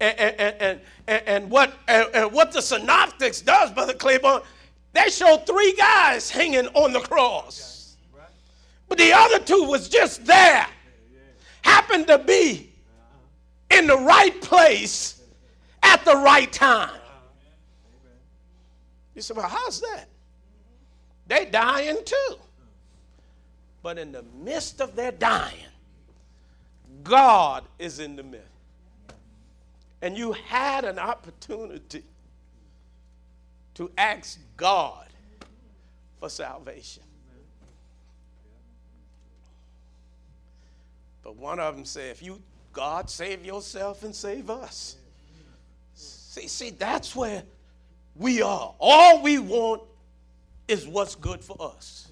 And, 0.00 0.18
and, 0.18 0.80
and, 1.08 1.22
and, 1.26 1.50
what, 1.50 1.74
and 1.88 2.32
what 2.32 2.52
the 2.52 2.62
synoptics 2.62 3.40
does, 3.40 3.72
Brother 3.72 3.94
Claiborne, 3.94 4.42
they 4.92 5.10
show 5.10 5.38
three 5.38 5.74
guys 5.74 6.30
hanging 6.30 6.68
on 6.68 6.92
the 6.92 7.00
cross. 7.00 7.96
But 8.88 8.98
the 8.98 9.12
other 9.12 9.40
two 9.40 9.64
was 9.64 9.88
just 9.88 10.24
there. 10.24 10.66
Happened 11.62 12.06
to 12.06 12.18
be 12.18 12.72
in 13.70 13.86
the 13.86 13.96
right 13.96 14.40
place 14.40 15.20
at 15.82 16.04
the 16.04 16.14
right 16.14 16.52
time. 16.52 16.97
You 19.18 19.22
say, 19.22 19.34
well, 19.34 19.48
how's 19.48 19.80
that? 19.80 20.04
They 21.26 21.46
dying 21.46 21.98
too. 22.04 22.36
But 23.82 23.98
in 23.98 24.12
the 24.12 24.22
midst 24.44 24.80
of 24.80 24.94
their 24.94 25.10
dying, 25.10 25.72
God 27.02 27.64
is 27.80 27.98
in 27.98 28.14
the 28.14 28.22
midst 28.22 28.46
and 30.02 30.16
you 30.16 30.34
had 30.34 30.84
an 30.84 31.00
opportunity 31.00 32.04
to 33.74 33.90
ask 33.98 34.38
God 34.56 35.08
for 36.20 36.28
salvation. 36.28 37.02
But 41.24 41.34
one 41.34 41.58
of 41.58 41.74
them 41.74 41.84
said, 41.84 42.12
if 42.12 42.22
you, 42.22 42.40
God, 42.72 43.10
save 43.10 43.44
yourself 43.44 44.04
and 44.04 44.14
save 44.14 44.48
us. 44.48 44.94
See, 45.94 46.46
see, 46.46 46.70
that's 46.70 47.16
where 47.16 47.42
we 48.18 48.42
are. 48.42 48.74
All 48.78 49.22
we 49.22 49.38
want 49.38 49.82
is 50.66 50.86
what's 50.86 51.14
good 51.14 51.42
for 51.42 51.56
us. 51.60 52.08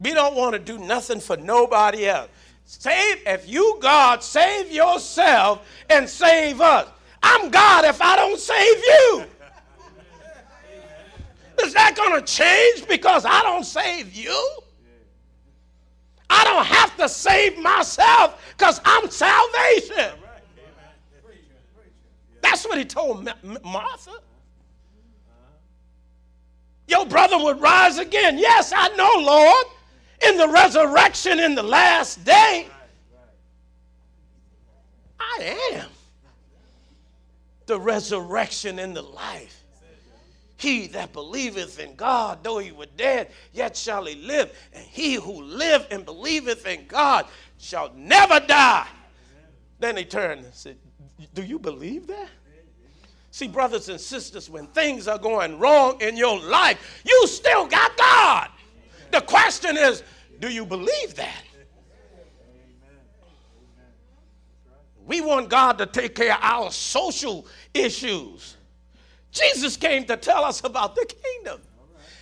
We 0.00 0.14
don't 0.14 0.34
want 0.34 0.52
to 0.54 0.58
do 0.58 0.78
nothing 0.78 1.20
for 1.20 1.36
nobody 1.36 2.06
else. 2.06 2.28
Save, 2.64 3.22
if 3.26 3.48
you, 3.48 3.78
God, 3.80 4.22
save 4.22 4.70
yourself 4.70 5.66
and 5.88 6.08
save 6.08 6.60
us. 6.60 6.88
I'm 7.22 7.50
God 7.50 7.84
if 7.84 8.00
I 8.00 8.16
don't 8.16 8.38
save 8.38 8.76
you. 8.76 9.24
Is 11.62 11.74
that 11.74 11.96
going 11.96 12.20
to 12.20 12.24
change 12.24 12.86
because 12.86 13.24
I 13.24 13.42
don't 13.42 13.64
save 13.64 14.14
you? 14.14 14.60
I 16.30 16.44
don't 16.44 16.66
have 16.66 16.96
to 16.98 17.08
save 17.08 17.58
myself 17.58 18.54
because 18.56 18.80
I'm 18.84 19.10
salvation. 19.10 20.12
That's 22.42 22.64
what 22.66 22.78
he 22.78 22.84
told 22.84 23.28
Martha. 23.64 24.12
Your 26.88 27.06
brother 27.06 27.38
would 27.38 27.60
rise 27.60 27.98
again. 27.98 28.38
Yes, 28.38 28.72
I 28.74 28.88
know, 28.96 29.12
Lord 29.24 29.66
in 30.26 30.36
the 30.36 30.48
resurrection 30.48 31.38
in 31.38 31.54
the 31.54 31.62
last 31.62 32.24
day. 32.24 32.66
I 35.20 35.56
am 35.72 35.86
the 37.66 37.78
resurrection 37.78 38.78
and 38.78 38.96
the 38.96 39.02
life. 39.02 39.62
He 40.56 40.88
that 40.88 41.12
believeth 41.12 41.78
in 41.78 41.94
God, 41.94 42.40
though 42.42 42.58
he 42.58 42.72
were 42.72 42.86
dead, 42.96 43.30
yet 43.52 43.76
shall 43.76 44.06
he 44.06 44.16
live. 44.16 44.50
And 44.72 44.84
he 44.84 45.14
who 45.14 45.42
live 45.42 45.86
and 45.90 46.04
believeth 46.04 46.66
in 46.66 46.86
God 46.86 47.26
shall 47.58 47.92
never 47.94 48.40
die. 48.40 48.88
Then 49.78 49.96
he 49.96 50.04
turned 50.04 50.44
and 50.44 50.54
said, 50.54 50.76
Do 51.34 51.44
you 51.44 51.60
believe 51.60 52.08
that? 52.08 52.30
See, 53.30 53.48
brothers 53.48 53.88
and 53.88 54.00
sisters, 54.00 54.48
when 54.48 54.66
things 54.68 55.06
are 55.06 55.18
going 55.18 55.58
wrong 55.58 56.00
in 56.00 56.16
your 56.16 56.40
life, 56.40 57.02
you 57.04 57.26
still 57.26 57.66
got 57.66 57.96
God. 57.96 58.48
The 59.10 59.20
question 59.20 59.76
is, 59.76 60.02
do 60.40 60.48
you 60.48 60.64
believe 60.64 61.14
that? 61.16 61.42
We 65.06 65.20
want 65.22 65.48
God 65.48 65.78
to 65.78 65.86
take 65.86 66.14
care 66.14 66.34
of 66.34 66.40
our 66.42 66.70
social 66.70 67.46
issues. 67.72 68.56
Jesus 69.32 69.76
came 69.76 70.04
to 70.04 70.16
tell 70.16 70.44
us 70.44 70.62
about 70.64 70.94
the 70.94 71.06
kingdom. 71.06 71.60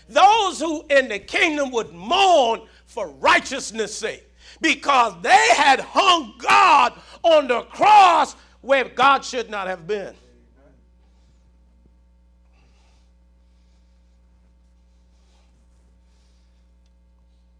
Those 0.09 0.61
who 0.61 0.85
in 0.89 1.09
the 1.09 1.19
kingdom 1.19 1.73
would 1.73 1.93
mourn 1.93 2.63
for 2.87 3.09
righteousness' 3.09 3.97
sake 3.97 4.25
because 4.61 5.15
they 5.23 5.49
had 5.57 5.81
hung 5.81 6.35
God 6.39 6.93
on 7.23 7.49
the 7.49 7.63
cross 7.63 8.37
where 8.61 8.85
God 8.85 9.25
should 9.25 9.51
not 9.51 9.67
have 9.67 9.87
been. 9.87 10.15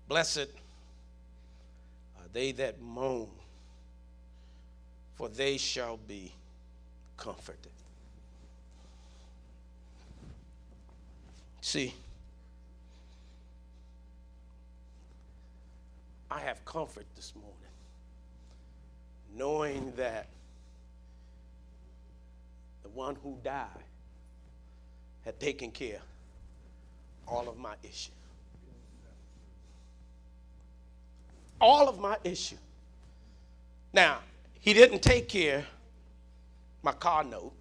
Blessed 0.09 0.49
are 2.17 2.29
they 2.33 2.53
that 2.53 2.81
moan, 2.81 3.29
for 5.17 5.29
they 5.29 5.57
shall 5.57 5.97
be 5.97 6.33
comforted. 7.17 7.73
See, 11.61 11.93
I 16.31 16.41
have 16.41 16.65
comfort 16.65 17.07
this 17.17 17.33
morning, 17.35 17.53
knowing 19.35 19.93
that 19.97 20.29
the 22.85 22.89
one 22.91 23.17
who 23.23 23.37
died 23.43 23.67
had 25.25 25.41
taken 25.41 25.73
care 25.73 25.97
of 25.97 26.03
all 27.27 27.49
of 27.49 27.59
my 27.59 27.75
issues. 27.83 28.13
All 31.61 31.89
of 31.89 31.99
my 31.99 32.17
issue. 32.25 32.57
Now, 33.93 34.19
he 34.61 34.73
didn't 34.73 35.03
take 35.03 35.29
care 35.29 35.65
my 36.87 36.93
car 36.93 37.25
note. 37.25 37.53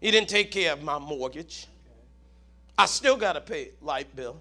He 0.00 0.10
didn't 0.10 0.28
take 0.28 0.50
care 0.50 0.72
of 0.72 0.82
my 0.82 0.98
mortgage. 0.98 1.68
I 2.76 2.86
still 2.86 3.16
got 3.16 3.34
to 3.34 3.40
pay 3.40 3.70
light 3.80 4.14
bill. 4.16 4.40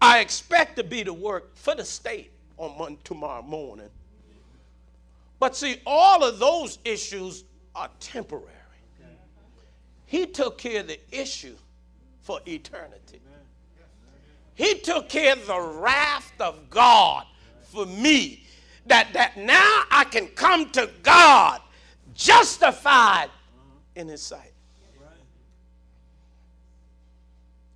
I 0.00 0.20
expect 0.20 0.76
to 0.76 0.84
be 0.84 1.04
to 1.04 1.12
work 1.12 1.54
for 1.54 1.74
the 1.74 1.84
state 1.84 2.32
on 2.56 2.76
Monday, 2.78 2.98
tomorrow 3.04 3.42
morning. 3.42 3.90
But 5.38 5.54
see, 5.54 5.80
all 5.86 6.24
of 6.24 6.38
those 6.38 6.78
issues 6.84 7.44
are 7.74 7.90
temporary. 8.00 8.46
He 10.06 10.24
took 10.26 10.56
care 10.56 10.80
of 10.80 10.86
the 10.86 10.98
issue 11.10 11.56
for 12.22 12.40
eternity. 12.46 13.20
He 14.56 14.78
took 14.78 15.10
care 15.10 15.34
of 15.34 15.46
the 15.46 15.60
wrath 15.60 16.32
of 16.40 16.70
God 16.70 17.24
for 17.62 17.84
me. 17.86 18.42
That, 18.86 19.12
that 19.12 19.36
now 19.36 19.82
I 19.90 20.04
can 20.10 20.28
come 20.28 20.70
to 20.70 20.90
God 21.02 21.60
justified 22.14 23.28
in 23.94 24.08
His 24.08 24.22
sight. 24.22 24.52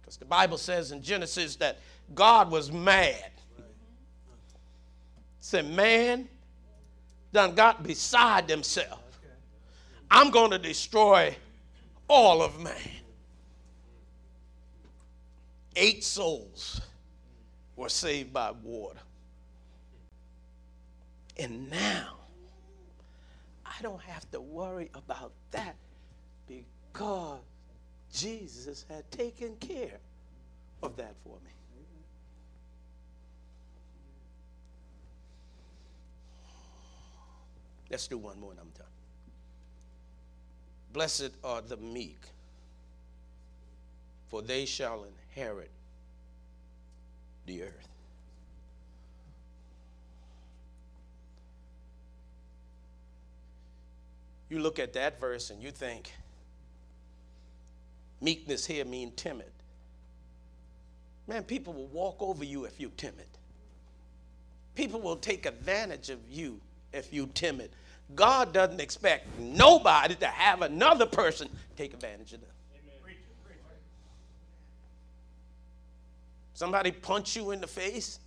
Because 0.01 0.17
the 0.17 0.25
Bible 0.25 0.57
says 0.57 0.91
in 0.91 1.03
Genesis 1.03 1.57
that 1.57 1.79
God 2.15 2.51
was 2.51 2.73
mad. 2.73 3.31
Said, 5.41 5.69
man 5.71 6.29
done 7.33 7.55
got 7.55 7.83
beside 7.83 8.49
himself. 8.49 9.03
I'm 10.11 10.31
going 10.31 10.51
to 10.51 10.59
destroy 10.59 11.37
all 12.09 12.43
of 12.43 12.59
man 12.61 13.00
eight 15.81 16.05
souls 16.05 16.83
were 17.75 17.89
saved 17.89 18.33
by 18.33 18.53
water. 18.63 19.01
And 21.39 21.71
now 21.71 22.19
I 23.65 23.81
don't 23.83 24.03
have 24.03 24.31
to 24.33 24.41
worry 24.43 24.91
about 24.95 25.33
that 25.53 25.75
because 26.47 27.41
Jesus 28.13 28.85
had 28.91 29.11
taken 29.11 29.57
care 29.57 29.99
of 30.83 30.97
that 30.97 31.15
for 31.25 31.37
me. 31.45 31.51
Let's 37.91 38.07
do 38.07 38.19
one 38.19 38.39
more 38.39 38.51
and 38.51 38.61
I'm 38.61 38.71
done. 38.77 38.87
Blessed 40.93 41.31
are 41.43 41.63
the 41.63 41.79
meek, 41.79 42.21
for 44.31 44.41
they 44.41 44.65
shall 44.65 45.05
inherit 45.05 45.71
the 47.47 47.65
earth. 47.65 47.89
You 54.49 54.61
look 54.61 54.79
at 54.79 54.93
that 54.95 55.21
verse 55.21 55.51
and 55.51 55.63
you 55.63 55.71
think, 55.71 56.13
meekness 58.21 58.67
here 58.67 58.85
mean 58.85 59.13
timid. 59.13 59.51
Man, 61.27 61.45
people 61.45 61.73
will 61.73 61.87
walk 61.89 62.17
over 62.21 62.45
you 62.45 62.65
if 62.65 62.81
you're 62.81 62.91
timid. 62.97 63.27
People 64.75 65.01
will 65.01 65.17
take 65.17 65.47
advantage 65.47 66.11
of 66.11 66.19
you 66.29 66.61
if 66.93 67.13
you're 67.13 67.29
timid. 67.29 67.71
God 68.15 68.53
doesn't 68.53 68.81
expect 68.81 69.27
nobody 69.39 70.15
to 70.17 70.27
have 70.27 70.63
another 70.63 71.07
person 71.07 71.49
take 71.77 71.95
advantage 71.95 72.33
of 72.33 72.41
them. 72.41 72.50
Somebody 76.61 76.93
punch 76.93 77.37
you 77.37 77.53
in 77.53 77.61
the 77.63 77.67
face. 77.67 78.19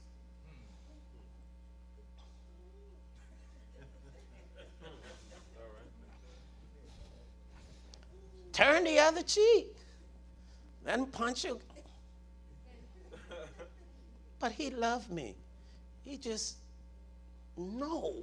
Turn 8.51 8.85
the 8.85 8.97
other 8.97 9.21
cheek. 9.21 9.75
Him 10.83 11.05
punch 11.05 11.45
you. 11.45 11.59
But 14.39 14.51
he 14.53 14.71
loved 14.71 15.11
me. 15.11 15.35
He 16.03 16.17
just, 16.17 16.55
no. 17.55 18.15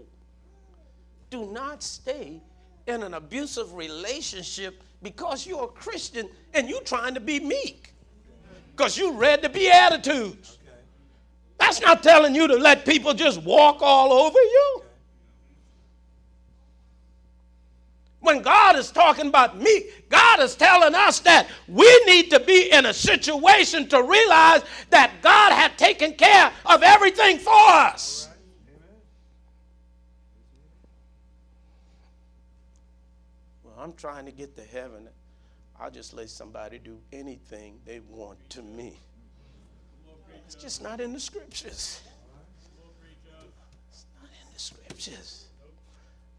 Do 1.30 1.52
not 1.52 1.84
stay 1.84 2.40
in 2.88 3.04
an 3.04 3.14
abusive 3.14 3.72
relationship 3.74 4.82
because 5.04 5.46
you're 5.46 5.66
a 5.66 5.68
Christian 5.68 6.28
and 6.52 6.68
you're 6.68 6.82
trying 6.82 7.14
to 7.14 7.20
be 7.20 7.38
meek. 7.38 7.89
Because 8.80 8.96
you 8.96 9.12
read 9.12 9.42
the 9.42 9.50
Beatitudes. 9.50 10.56
That's 11.58 11.82
not 11.82 12.02
telling 12.02 12.34
you 12.34 12.48
to 12.48 12.56
let 12.56 12.86
people 12.86 13.12
just 13.12 13.42
walk 13.42 13.82
all 13.82 14.10
over 14.10 14.38
you. 14.38 14.82
When 18.20 18.40
God 18.40 18.76
is 18.76 18.90
talking 18.90 19.26
about 19.26 19.58
me, 19.58 19.84
God 20.08 20.40
is 20.40 20.54
telling 20.54 20.94
us 20.94 21.20
that 21.20 21.48
we 21.68 22.04
need 22.06 22.30
to 22.30 22.40
be 22.40 22.72
in 22.72 22.86
a 22.86 22.94
situation 22.94 23.86
to 23.88 24.02
realize 24.02 24.62
that 24.88 25.12
God 25.20 25.52
had 25.52 25.76
taken 25.76 26.14
care 26.14 26.50
of 26.64 26.82
everything 26.82 27.36
for 27.36 27.52
us. 27.52 28.30
Well, 33.62 33.74
I'm 33.78 33.92
trying 33.92 34.24
to 34.24 34.32
get 34.32 34.56
to 34.56 34.62
heaven. 34.62 35.10
I'll 35.80 35.90
just 35.90 36.12
let 36.12 36.28
somebody 36.28 36.78
do 36.78 36.98
anything 37.10 37.80
they 37.86 38.00
want 38.00 38.38
to 38.50 38.62
me. 38.62 38.94
It's 40.44 40.54
just 40.54 40.82
not 40.82 41.00
in 41.00 41.12
the 41.12 41.20
scriptures. 41.20 42.00
It's 43.90 44.06
not 44.20 44.30
in 44.30 44.52
the 44.52 44.58
scriptures 44.58 45.46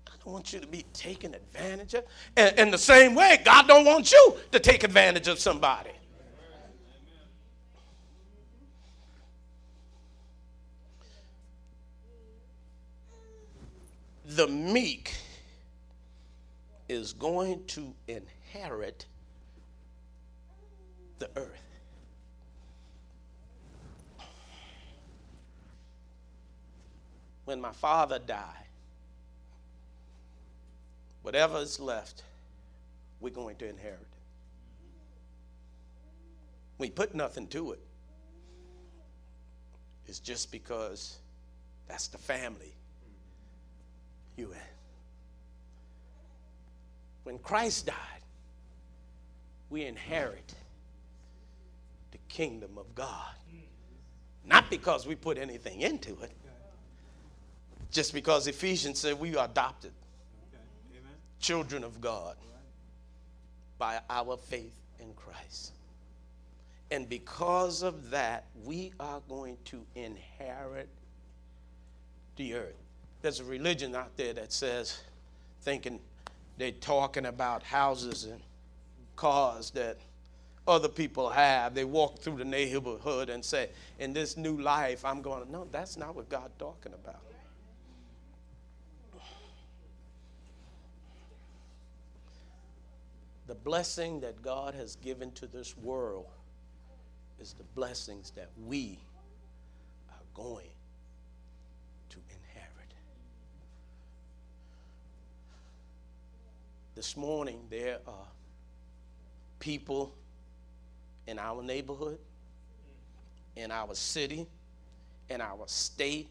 I 0.08 0.12
don't 0.24 0.34
want 0.34 0.54
you 0.54 0.60
to 0.60 0.68
be 0.68 0.86
taken 0.94 1.34
advantage 1.34 1.96
of. 1.96 2.04
And 2.38 2.58
in 2.60 2.70
the 2.70 2.78
same 2.78 3.16
way, 3.16 3.42
God 3.44 3.68
don't 3.68 3.86
want 3.86 4.12
you 4.12 4.36
to 4.52 4.60
take 4.60 4.84
advantage 4.84 5.28
of 5.28 5.40
somebody. 5.40 5.90
The 14.26 14.48
meek 14.48 15.14
is 16.88 17.14
going 17.14 17.66
to 17.68 17.94
inherit 18.08 19.06
the 21.22 21.30
earth. 21.38 21.64
When 27.46 27.62
my 27.62 27.72
father 27.72 28.20
died, 28.20 28.62
Whatever 31.22 31.60
is 31.60 31.80
left, 31.80 32.24
we're 33.20 33.30
going 33.30 33.56
to 33.58 33.70
inherit. 33.70 34.00
We 36.78 36.90
put 36.90 37.14
nothing 37.14 37.48
to 37.48 37.74
it. 37.74 37.80
It's 40.08 40.20
just 40.20 40.52
because 40.52 41.20
that's 41.88 42.08
the 42.08 42.18
family 42.18 42.74
you 44.36 44.52
in. 44.52 44.58
When 47.24 47.38
Christ 47.38 47.86
died, 47.86 47.96
we 49.70 49.86
inherit 49.86 50.56
kingdom 52.32 52.78
of 52.78 52.96
God. 52.96 53.34
Not 54.46 54.70
because 54.70 55.06
we 55.06 55.16
put 55.16 55.38
anything 55.38 55.82
into 55.82 56.20
it, 56.22 56.32
just 57.92 58.14
because 58.14 58.48
Ephesians 58.48 59.00
said 59.00 59.20
we 59.20 59.36
are 59.36 59.46
adopted 59.46 59.92
children 61.40 61.84
of 61.84 62.00
God 62.00 62.36
by 63.78 64.00
our 64.10 64.38
faith 64.38 64.76
in 65.00 65.14
Christ. 65.14 65.74
And 66.90 67.08
because 67.08 67.84
of 67.84 68.10
that, 68.12 68.46
we 68.64 68.92
are 69.00 69.22
going 69.30 69.58
to 69.66 69.82
inherit 69.96 70.90
the 72.36 72.56
earth. 72.56 72.76
There's 73.22 73.40
a 73.40 73.46
religion 73.46 73.96
out 73.96 74.16
there 74.18 74.34
that 74.34 74.52
says, 74.52 75.02
thinking 75.62 76.00
they're 76.58 76.72
talking 76.72 77.26
about 77.26 77.64
houses 77.64 78.26
and 78.26 78.42
cars 79.16 79.72
that 79.72 79.98
other 80.68 80.90
people 80.90 81.30
have. 81.30 81.74
They 81.74 81.86
walk 81.86 82.20
through 82.20 82.38
the 82.38 82.46
neighborhood 82.46 83.30
and 83.30 83.44
say, 83.44 83.70
In 84.00 84.14
this 84.14 84.38
new 84.38 84.58
life, 84.58 85.04
I'm 85.04 85.22
going, 85.22 85.46
to. 85.46 85.52
no, 85.52 85.68
that's 85.72 85.98
not 85.98 86.16
what 86.16 86.30
God's 86.30 86.54
talking 86.58 86.94
about. 86.94 87.22
the 93.52 93.56
blessing 93.56 94.22
that 94.22 94.42
God 94.42 94.74
has 94.76 94.96
given 94.96 95.30
to 95.34 95.46
this 95.46 95.76
world 95.76 96.28
is 97.38 97.52
the 97.52 97.66
blessings 97.76 98.32
that 98.32 98.50
we 98.66 98.98
are 100.10 100.24
going 100.34 100.70
to 102.08 102.18
inherit. 102.30 102.94
This 106.96 107.18
morning, 107.18 107.60
there 107.70 107.98
are 108.08 108.28
people 109.60 110.14
in 111.32 111.40
our 111.40 111.64
neighborhood, 111.64 112.20
in 113.56 113.72
our 113.72 113.96
city, 113.96 114.46
in 115.30 115.40
our 115.40 115.64
state, 115.66 116.28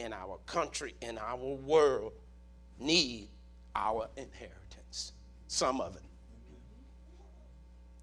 in 0.00 0.12
our 0.12 0.38
country, 0.44 0.94
in 1.00 1.16
our 1.18 1.36
world 1.36 2.12
need 2.80 3.28
our 3.76 4.08
inheritance. 4.16 5.12
Some 5.46 5.80
of 5.80 5.94
it. 5.94 6.02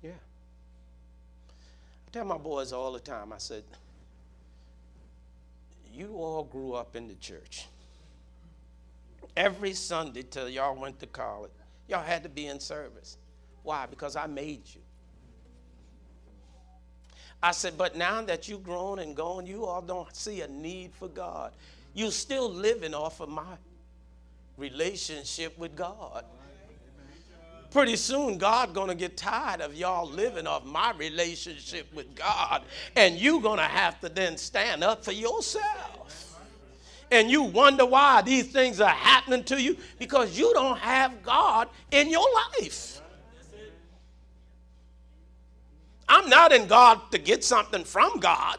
Yeah. 0.01 0.11
I 1.49 2.11
tell 2.13 2.23
my 2.23 2.37
boys 2.37 2.71
all 2.71 2.93
the 2.93 2.99
time, 3.01 3.33
I 3.33 3.39
said, 3.39 3.65
you 5.93 6.15
all 6.15 6.45
grew 6.45 6.73
up 6.73 6.95
in 6.95 7.09
the 7.09 7.15
church. 7.15 7.65
Every 9.35 9.73
Sunday 9.73 10.23
till 10.23 10.47
y'all 10.47 10.79
went 10.79 10.97
to 11.01 11.07
college, 11.07 11.51
y'all 11.89 12.03
had 12.03 12.23
to 12.23 12.29
be 12.29 12.47
in 12.47 12.61
service. 12.61 13.17
Why? 13.63 13.85
Because 13.85 14.15
I 14.15 14.27
made 14.27 14.61
you. 14.73 14.81
I 17.41 17.51
said, 17.51 17.77
but 17.77 17.95
now 17.95 18.21
that 18.23 18.47
you've 18.47 18.63
grown 18.63 18.99
and 18.99 19.15
gone, 19.15 19.45
you 19.45 19.65
all 19.65 19.81
don't 19.81 20.13
see 20.15 20.41
a 20.41 20.47
need 20.47 20.91
for 20.93 21.07
God. 21.07 21.51
You're 21.93 22.11
still 22.11 22.51
living 22.51 22.93
off 22.93 23.19
of 23.19 23.29
my 23.29 23.55
relationship 24.57 25.57
with 25.57 25.75
God 25.75 26.25
pretty 27.71 27.95
soon 27.95 28.37
God 28.37 28.73
to 28.89 28.95
get 28.95 29.17
tired 29.17 29.61
of 29.61 29.75
y'all 29.75 30.09
living 30.09 30.47
off 30.47 30.65
my 30.65 30.93
relationship 30.97 31.85
with 31.93 32.15
God 32.15 32.63
and 32.95 33.15
you 33.15 33.41
to 33.59 33.63
have 33.63 33.99
to 34.01 34.09
then 34.09 34.37
stand 34.37 34.83
up 34.83 35.03
for 35.03 35.11
yourself. 35.11 36.39
And 37.11 37.29
you 37.29 37.43
wonder 37.43 37.85
why 37.85 38.21
these 38.21 38.47
things 38.47 38.81
are 38.81 38.89
happening 38.89 39.43
to 39.45 39.61
you 39.61 39.77
because 39.99 40.37
you 40.37 40.51
don't 40.53 40.77
have 40.79 41.23
God 41.23 41.69
in 41.91 42.09
your 42.09 42.25
life. 42.59 43.01
I'm 46.09 46.29
not 46.29 46.51
in 46.51 46.67
God 46.67 47.11
to 47.11 47.17
get 47.17 47.43
something 47.43 47.83
from 47.83 48.19
God. 48.19 48.57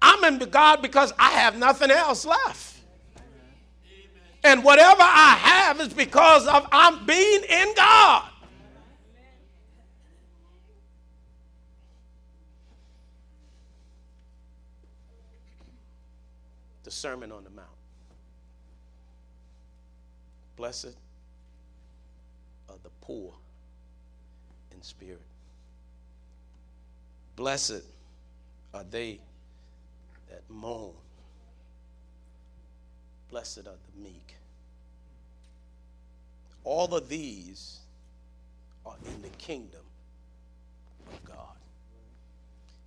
I'm 0.00 0.22
in 0.24 0.38
God 0.50 0.82
because 0.82 1.12
I 1.18 1.30
have 1.30 1.56
nothing 1.56 1.90
else 1.90 2.24
left. 2.24 2.74
And 4.44 4.62
whatever 4.62 5.00
I 5.02 5.36
have 5.40 5.80
is 5.80 5.92
because 5.94 6.46
of 6.46 6.68
I'm 6.70 7.06
being 7.06 7.42
in 7.48 7.74
God. 7.74 8.28
The 16.82 16.90
Sermon 16.90 17.32
on 17.32 17.42
the 17.42 17.50
Mount. 17.50 17.68
Blessed 20.56 20.94
are 22.68 22.76
the 22.82 22.90
poor 23.00 23.32
in 24.72 24.82
spirit. 24.82 25.23
Blessed 27.36 27.82
are 28.72 28.84
they 28.84 29.20
that 30.30 30.42
mourn. 30.48 30.94
Blessed 33.30 33.60
are 33.60 33.62
the 33.94 34.02
meek. 34.02 34.36
All 36.62 36.94
of 36.94 37.08
these 37.08 37.80
are 38.86 38.96
in 39.06 39.22
the 39.22 39.28
kingdom 39.30 39.84
of 41.08 41.24
God. 41.24 41.56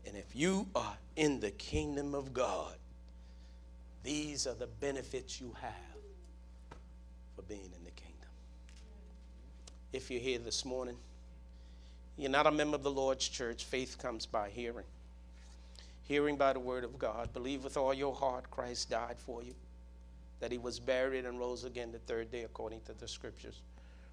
And 0.05 0.15
if 0.15 0.35
you 0.35 0.67
are 0.73 0.97
in 1.15 1.39
the 1.39 1.51
kingdom 1.51 2.15
of 2.15 2.33
God, 2.33 2.75
these 4.03 4.47
are 4.47 4.53
the 4.53 4.67
benefits 4.67 5.41
you 5.41 5.53
have 5.61 5.73
for 7.35 7.41
being 7.41 7.65
in 7.65 7.83
the 7.83 7.91
kingdom. 7.91 8.29
If 9.91 10.09
you're 10.09 10.21
here 10.21 10.39
this 10.39 10.63
morning, 10.63 10.95
you're 12.17 12.31
not 12.31 12.47
a 12.47 12.51
member 12.51 12.75
of 12.75 12.83
the 12.83 12.91
Lord's 12.91 13.27
church, 13.27 13.63
faith 13.65 13.97
comes 14.01 14.25
by 14.25 14.49
hearing. 14.49 14.85
Hearing 16.07 16.35
by 16.35 16.53
the 16.53 16.59
word 16.59 16.83
of 16.83 16.97
God. 16.97 17.31
Believe 17.33 17.63
with 17.63 17.77
all 17.77 17.93
your 17.93 18.15
heart 18.15 18.49
Christ 18.49 18.89
died 18.89 19.17
for 19.19 19.43
you, 19.43 19.53
that 20.39 20.51
he 20.51 20.57
was 20.57 20.79
buried 20.79 21.25
and 21.25 21.39
rose 21.39 21.63
again 21.63 21.91
the 21.91 21.99
third 21.99 22.31
day 22.31 22.43
according 22.43 22.81
to 22.87 22.93
the 22.93 23.07
scriptures. 23.07 23.61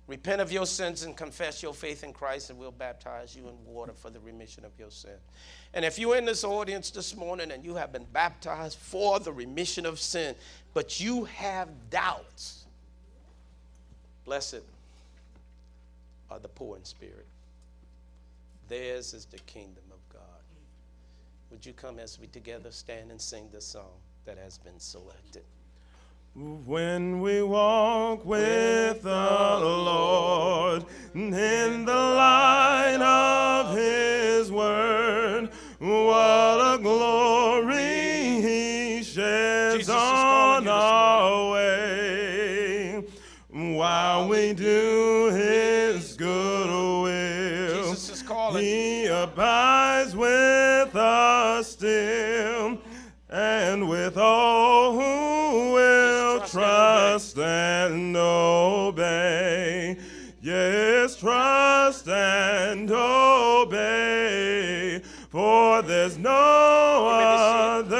Repent 0.06 0.42
of 0.42 0.52
your 0.52 0.66
sins 0.66 1.02
and 1.04 1.16
confess 1.16 1.62
your 1.62 1.72
faith 1.72 2.04
in 2.04 2.12
Christ, 2.12 2.50
and 2.50 2.58
we'll 2.58 2.72
baptize 2.72 3.34
you 3.34 3.48
in 3.48 3.54
water 3.64 3.94
for 3.94 4.10
the 4.10 4.20
remission 4.20 4.66
of 4.66 4.72
your 4.78 4.90
sin. 4.90 5.16
And 5.72 5.82
if 5.82 5.98
you're 5.98 6.16
in 6.16 6.26
this 6.26 6.44
audience 6.44 6.90
this 6.90 7.16
morning 7.16 7.50
and 7.50 7.64
you 7.64 7.74
have 7.76 7.90
been 7.90 8.04
baptized 8.12 8.78
for 8.78 9.18
the 9.18 9.32
remission 9.32 9.86
of 9.86 9.98
sin, 9.98 10.34
but 10.74 11.00
you 11.00 11.24
have 11.24 11.68
doubts, 11.88 12.66
blessed 14.26 14.60
are 16.30 16.38
the 16.38 16.48
poor 16.48 16.76
in 16.76 16.84
spirit. 16.84 17.26
Theirs 18.68 19.12
is 19.12 19.26
the 19.26 19.38
kingdom 19.40 19.84
of 19.90 19.98
God. 20.12 20.22
Would 21.50 21.66
you 21.66 21.74
come 21.74 21.98
as 21.98 22.18
we 22.18 22.26
together 22.26 22.70
stand 22.70 23.10
and 23.10 23.20
sing 23.20 23.48
the 23.52 23.60
song 23.60 24.00
that 24.24 24.38
has 24.38 24.58
been 24.58 24.80
selected? 24.80 25.44
When 26.34 27.20
we 27.20 27.42
walk 27.42 28.24
with 28.24 29.02
the 29.02 29.10
Lord 29.60 30.84
in 31.14 31.84
the 31.84 31.92
light 31.92 33.00
of 33.00 33.76
His 33.76 34.50
word, 34.50 35.50
what 35.78 36.74
a 36.74 36.78
glory 36.82 38.40
He 38.42 39.02
sheds 39.04 39.76
Jesus 39.76 39.94
on 39.94 40.64
calling 40.64 40.64
you 40.64 40.70
this 40.70 40.74
our 40.74 41.52
way 41.52 43.04
while 43.76 44.28
we 44.28 44.54
do 44.54 45.30
His 45.32 45.53
abides 49.24 50.14
with 50.14 50.94
us 50.94 51.68
still, 51.68 52.78
and 53.30 53.88
with 53.88 54.16
all 54.16 54.92
who 54.92 55.72
will 55.72 56.40
trust 56.40 57.04
trust 57.14 57.38
and 57.38 58.16
obey. 58.16 59.96
Yes, 60.42 61.16
trust 61.16 62.08
and 62.08 62.90
obey, 62.90 63.80
for 65.30 65.80
there's 65.82 66.18
no 66.18 67.08
other 67.08 67.93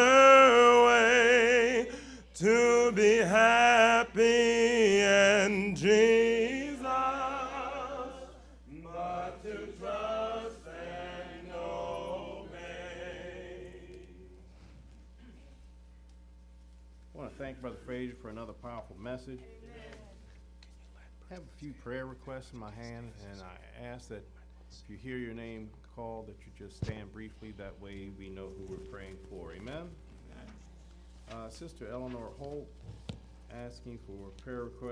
message. 19.14 19.38
I 21.30 21.34
have 21.34 21.44
a 21.44 21.58
few 21.60 21.72
prayer 21.84 22.04
requests 22.04 22.52
in 22.52 22.58
my 22.58 22.72
hand, 22.72 23.12
and 23.30 23.40
I 23.40 23.86
ask 23.86 24.08
that 24.08 24.24
if 24.72 24.90
you 24.90 24.96
hear 24.96 25.18
your 25.18 25.34
name 25.34 25.70
called, 25.94 26.26
that 26.26 26.34
you 26.44 26.50
just 26.58 26.84
stand 26.84 27.12
briefly. 27.12 27.54
That 27.56 27.80
way 27.80 28.10
we 28.18 28.28
know 28.28 28.48
who 28.58 28.64
we're 28.68 28.90
praying 28.90 29.18
for. 29.30 29.52
Amen? 29.52 29.88
Uh, 31.30 31.48
Sister 31.48 31.86
Eleanor 31.92 32.30
Holt 32.40 32.66
asking 33.52 34.00
for 34.04 34.30
prayer 34.42 34.64
request 34.64 34.84